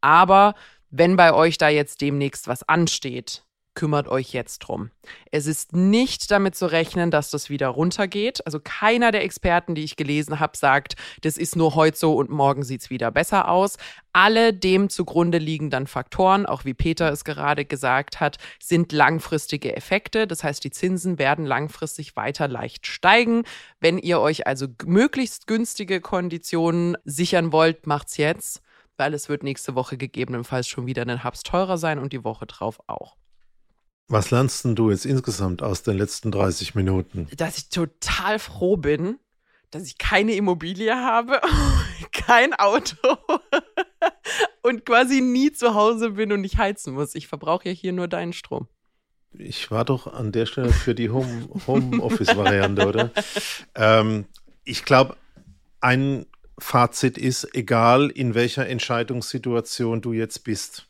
Aber 0.00 0.54
wenn 0.88 1.16
bei 1.16 1.34
euch 1.34 1.58
da 1.58 1.68
jetzt 1.68 2.00
demnächst 2.00 2.48
was 2.48 2.66
ansteht, 2.66 3.45
kümmert 3.76 4.08
euch 4.08 4.32
jetzt 4.32 4.58
drum. 4.58 4.90
Es 5.30 5.46
ist 5.46 5.72
nicht 5.72 6.32
damit 6.32 6.56
zu 6.56 6.66
rechnen, 6.66 7.12
dass 7.12 7.30
das 7.30 7.48
wieder 7.48 7.68
runtergeht. 7.68 8.44
Also 8.44 8.58
keiner 8.58 9.12
der 9.12 9.22
Experten, 9.22 9.76
die 9.76 9.84
ich 9.84 9.94
gelesen 9.94 10.40
habe, 10.40 10.56
sagt, 10.56 10.96
das 11.20 11.36
ist 11.36 11.54
nur 11.54 11.76
heute 11.76 11.96
so 11.96 12.14
und 12.14 12.28
morgen 12.28 12.64
sieht 12.64 12.80
es 12.80 12.90
wieder 12.90 13.12
besser 13.12 13.48
aus. 13.48 13.76
Alle 14.12 14.52
dem 14.52 14.88
zugrunde 14.88 15.38
liegenden 15.38 15.86
Faktoren, 15.86 16.46
auch 16.46 16.64
wie 16.64 16.74
Peter 16.74 17.12
es 17.12 17.24
gerade 17.24 17.64
gesagt 17.64 18.18
hat, 18.18 18.38
sind 18.60 18.90
langfristige 18.90 19.76
Effekte. 19.76 20.26
Das 20.26 20.42
heißt, 20.42 20.64
die 20.64 20.70
Zinsen 20.70 21.20
werden 21.20 21.46
langfristig 21.46 22.16
weiter 22.16 22.48
leicht 22.48 22.86
steigen. 22.86 23.44
Wenn 23.78 23.98
ihr 23.98 24.20
euch 24.20 24.46
also 24.46 24.66
möglichst 24.84 25.46
günstige 25.46 26.00
Konditionen 26.00 26.96
sichern 27.04 27.52
wollt, 27.52 27.86
macht's 27.86 28.16
jetzt 28.16 28.62
weil 28.98 29.12
es 29.12 29.28
wird 29.28 29.42
nächste 29.42 29.74
Woche 29.74 29.98
gegebenenfalls 29.98 30.66
schon 30.68 30.86
wieder 30.86 31.02
einen 31.02 31.22
Hubs 31.22 31.42
teurer 31.42 31.76
sein 31.76 31.98
und 31.98 32.14
die 32.14 32.24
Woche 32.24 32.46
drauf 32.46 32.80
auch. 32.86 33.14
Was 34.08 34.30
lernst 34.30 34.64
denn 34.64 34.76
du 34.76 34.90
jetzt 34.90 35.04
insgesamt 35.04 35.62
aus 35.62 35.82
den 35.82 35.98
letzten 35.98 36.30
30 36.30 36.74
Minuten? 36.76 37.28
Dass 37.36 37.58
ich 37.58 37.70
total 37.70 38.38
froh 38.38 38.76
bin, 38.76 39.18
dass 39.70 39.84
ich 39.84 39.98
keine 39.98 40.34
Immobilie 40.34 40.94
habe, 40.94 41.40
kein 42.12 42.54
Auto 42.54 42.96
und 44.62 44.86
quasi 44.86 45.20
nie 45.20 45.50
zu 45.50 45.74
Hause 45.74 46.10
bin 46.10 46.30
und 46.32 46.40
nicht 46.40 46.56
heizen 46.56 46.94
muss. 46.94 47.16
Ich 47.16 47.26
verbrauche 47.26 47.68
ja 47.68 47.74
hier 47.74 47.92
nur 47.92 48.06
deinen 48.06 48.32
Strom. 48.32 48.68
Ich 49.32 49.70
war 49.70 49.84
doch 49.84 50.06
an 50.06 50.32
der 50.32 50.46
Stelle 50.46 50.72
für 50.72 50.94
die 50.94 51.10
Homeoffice-Variante, 51.10 52.82
Home 52.82 52.88
oder? 52.88 53.10
Ähm, 53.74 54.26
ich 54.64 54.84
glaube, 54.84 55.16
ein 55.80 56.26
Fazit 56.58 57.18
ist, 57.18 57.54
egal 57.54 58.08
in 58.08 58.34
welcher 58.34 58.66
Entscheidungssituation 58.66 60.00
du 60.00 60.12
jetzt 60.12 60.44
bist, 60.44 60.86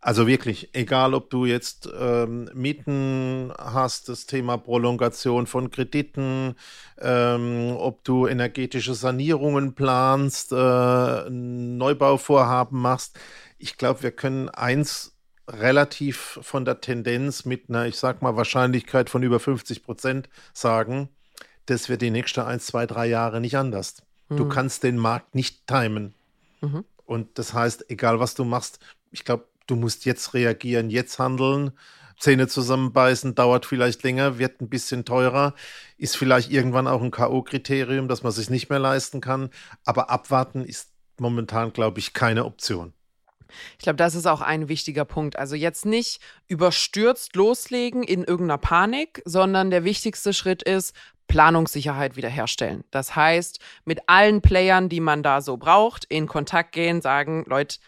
also 0.00 0.28
wirklich, 0.28 0.70
egal 0.74 1.12
ob 1.12 1.28
du 1.28 1.44
jetzt 1.44 1.88
ähm, 1.98 2.48
Mieten 2.54 3.52
hast, 3.58 4.08
das 4.08 4.26
Thema 4.26 4.56
Prolongation 4.56 5.46
von 5.46 5.70
Krediten, 5.70 6.54
ähm, 7.00 7.74
ob 7.76 8.04
du 8.04 8.26
energetische 8.28 8.94
Sanierungen 8.94 9.74
planst, 9.74 10.52
äh, 10.52 11.30
Neubauvorhaben 11.30 12.80
machst. 12.80 13.18
Ich 13.58 13.76
glaube, 13.76 14.04
wir 14.04 14.12
können 14.12 14.48
eins 14.48 15.16
relativ 15.48 16.38
von 16.42 16.64
der 16.64 16.80
Tendenz 16.80 17.44
mit 17.44 17.68
einer, 17.68 17.86
ich 17.86 17.96
sag 17.96 18.22
mal, 18.22 18.36
Wahrscheinlichkeit 18.36 19.10
von 19.10 19.22
über 19.22 19.40
50 19.40 19.82
Prozent 19.82 20.28
sagen, 20.52 21.08
das 21.66 21.88
wird 21.88 22.02
die 22.02 22.10
nächsten 22.10 22.40
ein, 22.40 22.60
zwei, 22.60 22.86
drei 22.86 23.06
Jahre 23.06 23.40
nicht 23.40 23.56
anders. 23.56 24.02
Mhm. 24.28 24.36
Du 24.36 24.48
kannst 24.48 24.84
den 24.84 24.96
Markt 24.96 25.34
nicht 25.34 25.66
timen. 25.66 26.14
Mhm. 26.60 26.84
Und 27.04 27.38
das 27.38 27.52
heißt, 27.52 27.90
egal 27.90 28.20
was 28.20 28.34
du 28.34 28.44
machst, 28.44 28.78
ich 29.10 29.24
glaube, 29.24 29.46
du 29.68 29.76
musst 29.76 30.04
jetzt 30.04 30.34
reagieren, 30.34 30.90
jetzt 30.90 31.18
handeln. 31.18 31.72
Zähne 32.18 32.48
zusammenbeißen, 32.48 33.36
dauert 33.36 33.64
vielleicht 33.64 34.02
länger, 34.02 34.38
wird 34.38 34.60
ein 34.60 34.68
bisschen 34.68 35.04
teurer, 35.04 35.54
ist 35.98 36.16
vielleicht 36.16 36.50
irgendwann 36.50 36.88
auch 36.88 37.00
ein 37.00 37.12
K.O.-Kriterium, 37.12 38.08
dass 38.08 38.24
man 38.24 38.32
sich 38.32 38.50
nicht 38.50 38.70
mehr 38.70 38.80
leisten 38.80 39.20
kann. 39.20 39.50
Aber 39.84 40.10
abwarten 40.10 40.64
ist 40.64 40.90
momentan, 41.18 41.72
glaube 41.72 42.00
ich, 42.00 42.14
keine 42.14 42.44
Option. 42.44 42.92
Ich 43.78 43.84
glaube, 43.84 43.96
das 43.96 44.14
ist 44.14 44.26
auch 44.26 44.40
ein 44.40 44.68
wichtiger 44.68 45.04
Punkt. 45.04 45.38
Also 45.38 45.54
jetzt 45.54 45.86
nicht 45.86 46.20
überstürzt 46.48 47.36
loslegen 47.36 48.02
in 48.02 48.24
irgendeiner 48.24 48.58
Panik, 48.58 49.22
sondern 49.24 49.70
der 49.70 49.84
wichtigste 49.84 50.32
Schritt 50.32 50.62
ist, 50.62 50.94
Planungssicherheit 51.28 52.16
wiederherstellen. 52.16 52.84
Das 52.90 53.14
heißt, 53.14 53.60
mit 53.84 54.00
allen 54.06 54.40
Playern, 54.40 54.88
die 54.88 55.00
man 55.00 55.22
da 55.22 55.40
so 55.40 55.56
braucht, 55.56 56.04
in 56.06 56.26
Kontakt 56.26 56.72
gehen, 56.72 57.00
sagen, 57.00 57.44
Leute, 57.46 57.78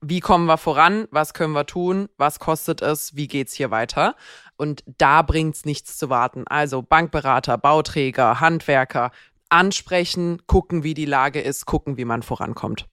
wie 0.00 0.20
kommen 0.20 0.46
wir 0.46 0.58
voran? 0.58 1.08
Was 1.10 1.34
können 1.34 1.52
wir 1.52 1.66
tun? 1.66 2.08
Was 2.16 2.38
kostet 2.38 2.82
es? 2.82 3.16
Wie 3.16 3.28
geht's 3.28 3.54
hier 3.54 3.70
weiter? 3.70 4.14
Und 4.56 4.84
da 4.98 5.22
bringt's 5.22 5.64
nichts 5.64 5.98
zu 5.98 6.10
warten. 6.10 6.46
Also 6.46 6.82
Bankberater, 6.82 7.58
Bauträger, 7.58 8.40
Handwerker 8.40 9.10
ansprechen, 9.48 10.42
gucken, 10.46 10.82
wie 10.82 10.94
die 10.94 11.04
Lage 11.04 11.40
ist, 11.40 11.66
gucken, 11.66 11.96
wie 11.96 12.04
man 12.04 12.22
vorankommt. 12.22 12.86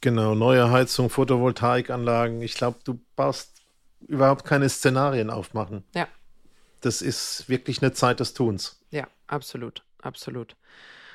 Genau, 0.00 0.34
neue 0.34 0.70
Heizung, 0.70 1.10
Photovoltaikanlagen. 1.10 2.42
Ich 2.42 2.54
glaube, 2.54 2.78
du 2.84 3.00
brauchst 3.16 3.62
überhaupt 4.06 4.44
keine 4.44 4.68
Szenarien 4.68 5.30
aufmachen. 5.30 5.84
Ja. 5.94 6.06
Das 6.80 7.02
ist 7.02 7.48
wirklich 7.48 7.82
eine 7.82 7.92
Zeit 7.92 8.20
des 8.20 8.34
Tuns. 8.34 8.80
Ja, 8.90 9.06
absolut, 9.26 9.82
absolut. 10.02 10.54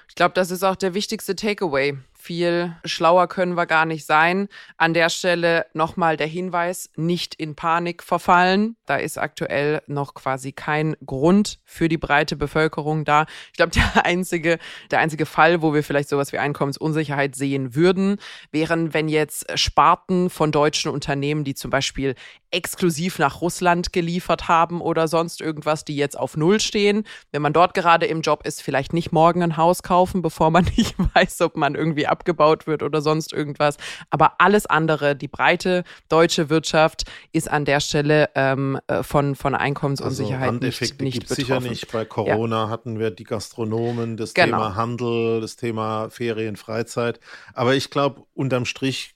Ich 0.10 0.15
glaube, 0.15 0.34
das 0.34 0.52
ist 0.52 0.63
auch 0.63 0.76
der 0.76 0.94
wichtigste 0.94 1.36
Takeaway 1.36 1.98
viel 2.21 2.75
schlauer 2.86 3.27
können 3.27 3.55
wir 3.55 3.65
gar 3.65 3.86
nicht 3.86 4.05
sein. 4.05 4.47
An 4.77 4.93
der 4.93 5.10
Stelle 5.10 5.65
nochmal 5.73 6.17
der 6.17 6.27
Hinweis, 6.27 6.89
nicht 6.95 7.36
in 7.36 7.55
Panik 7.55 8.03
verfallen. 8.03 8.77
Da 8.86 8.97
ist 8.97 9.17
aktuell 9.17 9.81
noch 9.88 10.13
quasi 10.13 10.51
kein 10.51 10.95
Grund 11.05 11.60
für 11.65 11.89
die 11.89 11.97
breite 11.97 12.36
Bevölkerung 12.36 13.05
da. 13.05 13.25
Ich 13.47 13.57
glaube, 13.57 13.71
der 13.75 14.05
einzige, 14.05 14.60
der 14.91 14.99
einzige 14.99 15.25
Fall, 15.25 15.62
wo 15.62 15.73
wir 15.73 15.84
vielleicht 15.84 16.10
sowas 16.10 16.31
wie 16.31 16.38
Einkommensunsicherheit 16.38 17.36
sehen 17.36 17.75
würden, 17.75 18.17
wären, 18.51 18.93
wenn 18.93 19.07
jetzt 19.07 19.57
Sparten 19.57 20.29
von 20.29 20.51
deutschen 20.51 20.91
Unternehmen, 20.91 21.43
die 21.43 21.55
zum 21.55 21.71
Beispiel 21.71 22.15
exklusiv 22.51 23.17
nach 23.19 23.41
Russland 23.41 23.93
geliefert 23.93 24.47
haben 24.47 24.81
oder 24.81 25.07
sonst 25.07 25.41
irgendwas, 25.41 25.85
die 25.85 25.95
jetzt 25.95 26.17
auf 26.17 26.37
Null 26.37 26.59
stehen. 26.59 27.05
Wenn 27.31 27.41
man 27.41 27.53
dort 27.53 27.73
gerade 27.73 28.05
im 28.05 28.21
Job 28.21 28.45
ist, 28.45 28.61
vielleicht 28.61 28.93
nicht 28.93 29.11
morgen 29.11 29.41
ein 29.41 29.57
Haus 29.57 29.83
kaufen, 29.83 30.21
bevor 30.21 30.51
man 30.51 30.65
nicht 30.77 30.95
weiß, 31.15 31.41
ob 31.41 31.55
man 31.55 31.75
irgendwie 31.75 32.07
abgebaut 32.07 32.67
wird 32.67 32.83
oder 32.83 33.01
sonst 33.01 33.33
irgendwas. 33.33 33.77
Aber 34.09 34.35
alles 34.39 34.65
andere, 34.65 35.15
die 35.15 35.27
breite 35.27 35.83
deutsche 36.09 36.49
Wirtschaft 36.49 37.03
ist 37.31 37.49
an 37.49 37.65
der 37.65 37.79
Stelle 37.79 38.29
ähm, 38.35 38.79
äh, 38.87 39.03
von, 39.03 39.35
von 39.35 39.55
Einkommensunsicherheit 39.55 40.49
also 40.49 40.65
nicht, 40.65 41.01
nicht 41.01 41.19
betroffen. 41.21 41.35
sicher 41.35 41.59
nicht. 41.59 41.91
Bei 41.91 42.05
Corona 42.05 42.65
ja. 42.65 42.69
hatten 42.69 42.99
wir 42.99 43.11
die 43.11 43.23
Gastronomen, 43.23 44.17
das 44.17 44.33
genau. 44.33 44.57
Thema 44.57 44.75
Handel, 44.75 45.41
das 45.41 45.55
Thema 45.55 46.09
Ferien, 46.09 46.55
Freizeit. 46.55 47.19
Aber 47.53 47.75
ich 47.75 47.89
glaube, 47.89 48.23
unterm 48.33 48.65
Strich 48.65 49.15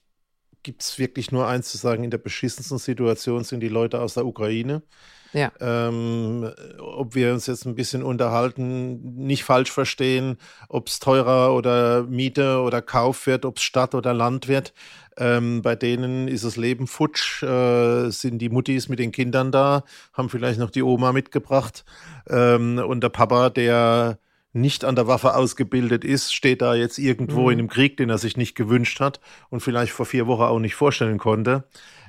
gibt 0.65 0.81
es 0.81 0.97
wirklich 0.97 1.31
nur 1.31 1.47
eins 1.47 1.69
zu 1.69 1.77
sagen, 1.77 2.03
in 2.03 2.09
der 2.09 2.17
beschissensten 2.17 2.79
Situation 2.79 3.43
sind 3.43 3.59
die 3.59 3.69
Leute 3.69 4.01
aus 4.01 4.15
der 4.15 4.25
Ukraine. 4.25 4.81
Ja. 5.31 5.51
Ähm, 5.59 6.49
ob 6.79 7.13
wir 7.13 7.33
uns 7.33 7.45
jetzt 7.45 7.65
ein 7.65 7.75
bisschen 7.75 8.01
unterhalten, 8.01 9.15
nicht 9.15 9.43
falsch 9.43 9.71
verstehen, 9.71 10.37
ob 10.67 10.87
es 10.87 10.99
teurer 10.99 11.53
oder 11.53 12.03
Miete 12.03 12.61
oder 12.61 12.81
Kauf 12.81 13.27
wird, 13.27 13.45
ob 13.45 13.57
es 13.57 13.63
Stadt 13.63 13.93
oder 13.93 14.13
Land 14.13 14.47
wird. 14.47 14.73
Ähm, 15.17 15.61
bei 15.61 15.75
denen 15.75 16.27
ist 16.27 16.45
das 16.45 16.57
Leben 16.57 16.87
futsch, 16.87 17.43
äh, 17.43 18.09
sind 18.09 18.39
die 18.39 18.49
Muttis 18.49 18.89
mit 18.89 18.97
den 18.97 19.11
Kindern 19.11 19.51
da, 19.51 19.83
haben 20.13 20.29
vielleicht 20.29 20.59
noch 20.59 20.71
die 20.71 20.83
Oma 20.83 21.11
mitgebracht 21.11 21.85
ähm, 22.27 22.79
und 22.79 23.01
der 23.01 23.09
Papa, 23.09 23.49
der 23.49 24.17
nicht 24.55 24.85
an 24.85 24.95
der 24.95 25.07
Waffe 25.07 25.35
ausgebildet 25.35 26.05
ist, 26.05 26.33
steht 26.33 26.61
da 26.61 26.73
jetzt 26.75 26.97
irgendwo 26.97 27.43
mhm. 27.43 27.49
in 27.49 27.59
einem 27.59 27.67
Krieg, 27.67 27.97
den 27.97 28.09
er 28.09 28.17
sich 28.17 28.37
nicht 28.37 28.55
gewünscht 28.55 28.99
hat 28.99 29.19
und 29.49 29.59
vielleicht 29.59 29.91
vor 29.91 30.05
vier 30.05 30.27
Wochen 30.27 30.43
auch 30.43 30.59
nicht 30.59 30.75
vorstellen 30.75 31.17
konnte. 31.17 31.65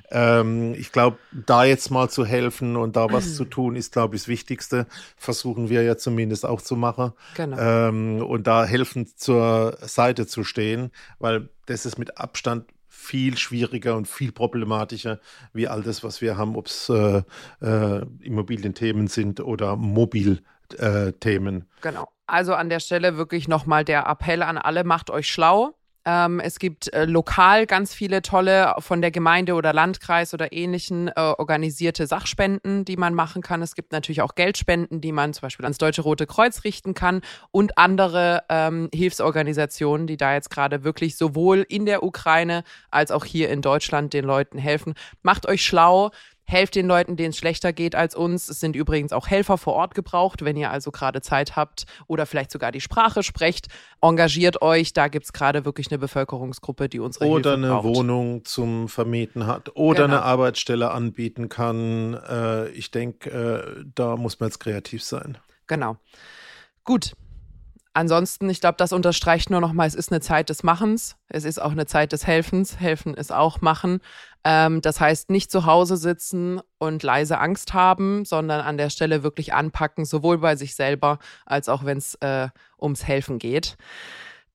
Ähm, 0.09 0.73
ich 0.77 0.93
glaube, 0.93 1.17
da 1.33 1.65
jetzt 1.65 1.91
mal 1.91 2.09
zu 2.09 2.25
helfen 2.25 2.77
und 2.77 2.95
da 2.95 3.11
was 3.11 3.35
zu 3.35 3.43
tun, 3.49 3.75
ist, 3.75 3.91
glaube 3.91 4.15
ich, 4.15 4.21
das 4.21 4.27
Wichtigste. 4.29 4.87
Versuchen 5.17 5.69
wir 5.69 5.83
ja 5.83 5.97
zumindest 5.97 6.45
auch 6.45 6.61
zu 6.61 6.77
machen. 6.77 7.11
Genau. 7.35 7.57
Ähm, 7.59 8.21
und 8.21 8.47
da 8.47 8.63
helfend 8.63 9.19
zur 9.19 9.77
Seite 9.81 10.25
zu 10.25 10.45
stehen, 10.45 10.91
weil 11.19 11.49
das 11.65 11.85
ist 11.85 11.97
mit 11.97 12.17
Abstand 12.17 12.65
viel 13.07 13.37
schwieriger 13.37 13.95
und 13.95 14.07
viel 14.07 14.31
problematischer 14.31 15.19
wie 15.53 15.67
all 15.67 15.81
das, 15.81 16.03
was 16.03 16.21
wir 16.21 16.37
haben, 16.37 16.55
ob 16.55 16.67
es 16.67 16.89
äh, 16.89 17.23
äh, 17.61 18.05
Immobilienthemen 18.19 19.07
sind 19.07 19.39
oder 19.39 19.77
Mobilthemen. 19.77 21.61
Äh, 21.61 21.65
genau. 21.81 22.09
Also 22.25 22.53
an 22.53 22.69
der 22.69 22.81
Stelle 22.81 23.15
wirklich 23.15 23.47
nochmal 23.47 23.85
der 23.85 24.05
Appell 24.05 24.43
an 24.43 24.57
alle, 24.57 24.83
macht 24.83 25.09
euch 25.09 25.29
schlau. 25.29 25.76
Ähm, 26.07 26.39
es 26.39 26.57
gibt 26.57 26.93
äh, 26.93 27.03
lokal 27.03 27.65
ganz 27.65 27.93
viele 27.93 28.21
tolle 28.21 28.73
von 28.79 29.01
der 29.01 29.11
Gemeinde 29.11 29.55
oder 29.55 29.73
Landkreis 29.73 30.33
oder 30.33 30.53
ähnlichen 30.53 31.09
äh, 31.09 31.11
organisierte 31.17 32.07
Sachspenden, 32.07 32.85
die 32.85 32.95
man 32.95 33.13
machen 33.13 33.41
kann. 33.41 33.61
Es 33.61 33.75
gibt 33.75 33.91
natürlich 33.91 34.21
auch 34.21 34.35
Geldspenden, 34.35 35.01
die 35.01 35.11
man 35.11 35.33
zum 35.33 35.41
Beispiel 35.41 35.65
ans 35.65 35.79
Deutsche 35.79 36.03
Rote 36.03 36.25
Kreuz 36.25 36.63
richten 36.63 36.93
kann 36.93 37.19
und 37.51 37.77
andere 37.77 38.43
ähm, 38.47 38.87
Hilfsorganisationen, 38.93 40.07
die 40.07 40.15
da 40.15 40.33
jetzt 40.33 40.49
gerade 40.49 40.85
wirklich 40.85 41.17
sowohl 41.17 41.65
in 41.67 41.85
der 41.85 42.03
Ukraine 42.03 42.63
als 42.89 43.11
auch 43.11 43.25
hier 43.25 43.49
in 43.49 43.61
Deutschland 43.61 44.13
den 44.13 44.23
Leuten 44.23 44.57
helfen. 44.57 44.93
Macht 45.23 45.45
euch 45.45 45.65
schlau 45.65 46.11
Helft 46.49 46.75
den 46.75 46.87
Leuten, 46.87 47.17
denen 47.17 47.31
es 47.31 47.37
schlechter 47.37 47.73
geht 47.73 47.93
als 47.93 48.15
uns. 48.15 48.47
Es 48.47 48.61
sind 48.61 48.77
übrigens 48.77 49.11
auch 49.11 49.27
Helfer 49.27 49.57
vor 49.57 49.73
Ort 49.73 49.95
gebraucht, 49.95 50.45
wenn 50.45 50.55
ihr 50.55 50.71
also 50.71 50.91
gerade 50.91 51.19
Zeit 51.19 51.57
habt 51.57 51.85
oder 52.07 52.25
vielleicht 52.25 52.51
sogar 52.51 52.71
die 52.71 52.79
Sprache 52.79 53.21
sprecht. 53.21 53.67
Engagiert 54.01 54.61
euch, 54.61 54.93
da 54.93 55.09
gibt 55.09 55.25
es 55.25 55.33
gerade 55.33 55.65
wirklich 55.65 55.91
eine 55.91 55.99
Bevölkerungsgruppe, 55.99 56.87
die 56.87 57.01
unsere 57.01 57.25
oder 57.25 57.51
Hilfe 57.51 57.67
braucht. 57.67 57.83
Oder 57.83 57.89
eine 57.89 57.95
Wohnung 57.97 58.45
zum 58.45 58.87
Vermieten 58.87 59.45
hat 59.45 59.75
oder 59.75 60.03
genau. 60.03 60.15
eine 60.15 60.23
Arbeitsstelle 60.23 60.91
anbieten 60.91 61.49
kann. 61.49 62.13
Äh, 62.13 62.69
ich 62.69 62.91
denke, 62.91 63.29
äh, 63.29 63.83
da 63.93 64.15
muss 64.15 64.39
man 64.39 64.47
jetzt 64.47 64.59
kreativ 64.59 65.03
sein. 65.03 65.37
Genau. 65.67 65.97
Gut, 66.85 67.11
Ansonsten, 67.97 68.47
ich 68.51 68.61
glaube, 68.61 68.75
das 68.77 68.93
unterstreicht 68.93 69.49
nur 69.49 69.59
nochmal, 69.59 69.87
es 69.87 69.95
ist 69.95 70.11
eine 70.11 70.21
Zeit 70.21 70.49
des 70.49 70.61
Machens, 70.61 71.15
es 71.29 71.45
ist 71.45 71.59
auch 71.59 71.71
eine 71.71 71.87
Zeit 71.87 72.11
des 72.11 72.27
Helfens. 72.27 72.79
Helfen 72.79 73.15
ist 73.15 73.33
auch 73.33 73.61
machen. 73.61 74.01
Ähm, 74.49 74.79
das 74.79 75.01
heißt, 75.01 75.29
nicht 75.29 75.51
zu 75.51 75.65
Hause 75.65 75.97
sitzen 75.97 76.61
und 76.77 77.03
leise 77.03 77.37
Angst 77.37 77.73
haben, 77.73 78.23
sondern 78.23 78.61
an 78.61 78.77
der 78.77 78.89
Stelle 78.89 79.21
wirklich 79.21 79.53
anpacken, 79.53 80.05
sowohl 80.05 80.37
bei 80.37 80.55
sich 80.55 80.73
selber 80.73 81.19
als 81.45 81.67
auch 81.67 81.83
wenn 81.83 81.97
es 81.97 82.15
äh, 82.21 82.47
ums 82.79 83.05
Helfen 83.05 83.39
geht. 83.39 83.75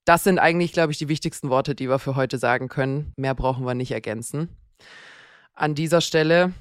Das 0.03 0.23
sind 0.23 0.39
eigentlich, 0.39 0.73
glaube 0.73 0.91
ich, 0.91 0.97
die 0.97 1.09
wichtigsten 1.09 1.51
Worte, 1.51 1.75
die 1.75 1.89
wir 1.89 1.99
für 1.99 2.15
heute 2.15 2.39
sagen 2.39 2.69
können. 2.69 3.13
Mehr 3.17 3.35
brauchen 3.35 3.67
wir 3.67 3.75
nicht 3.75 3.91
ergänzen. 3.91 4.49
An 5.53 5.75
dieser 5.75 6.01
Stelle 6.01 6.53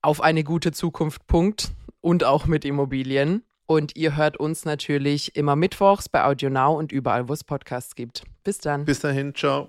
auf 0.00 0.20
eine 0.20 0.44
gute 0.44 0.70
Zukunft, 0.70 1.26
Punkt. 1.26 1.72
Und 2.00 2.22
auch 2.22 2.46
mit 2.46 2.64
Immobilien. 2.64 3.42
Und 3.66 3.96
ihr 3.96 4.14
hört 4.14 4.36
uns 4.36 4.64
natürlich 4.64 5.34
immer 5.34 5.56
mittwochs 5.56 6.08
bei 6.08 6.24
Audio 6.24 6.50
Now 6.50 6.78
und 6.78 6.92
überall, 6.92 7.28
wo 7.28 7.32
es 7.32 7.42
Podcasts 7.42 7.96
gibt. 7.96 8.22
Bis 8.44 8.58
dann. 8.58 8.84
Bis 8.84 9.00
dahin, 9.00 9.34
ciao. 9.34 9.68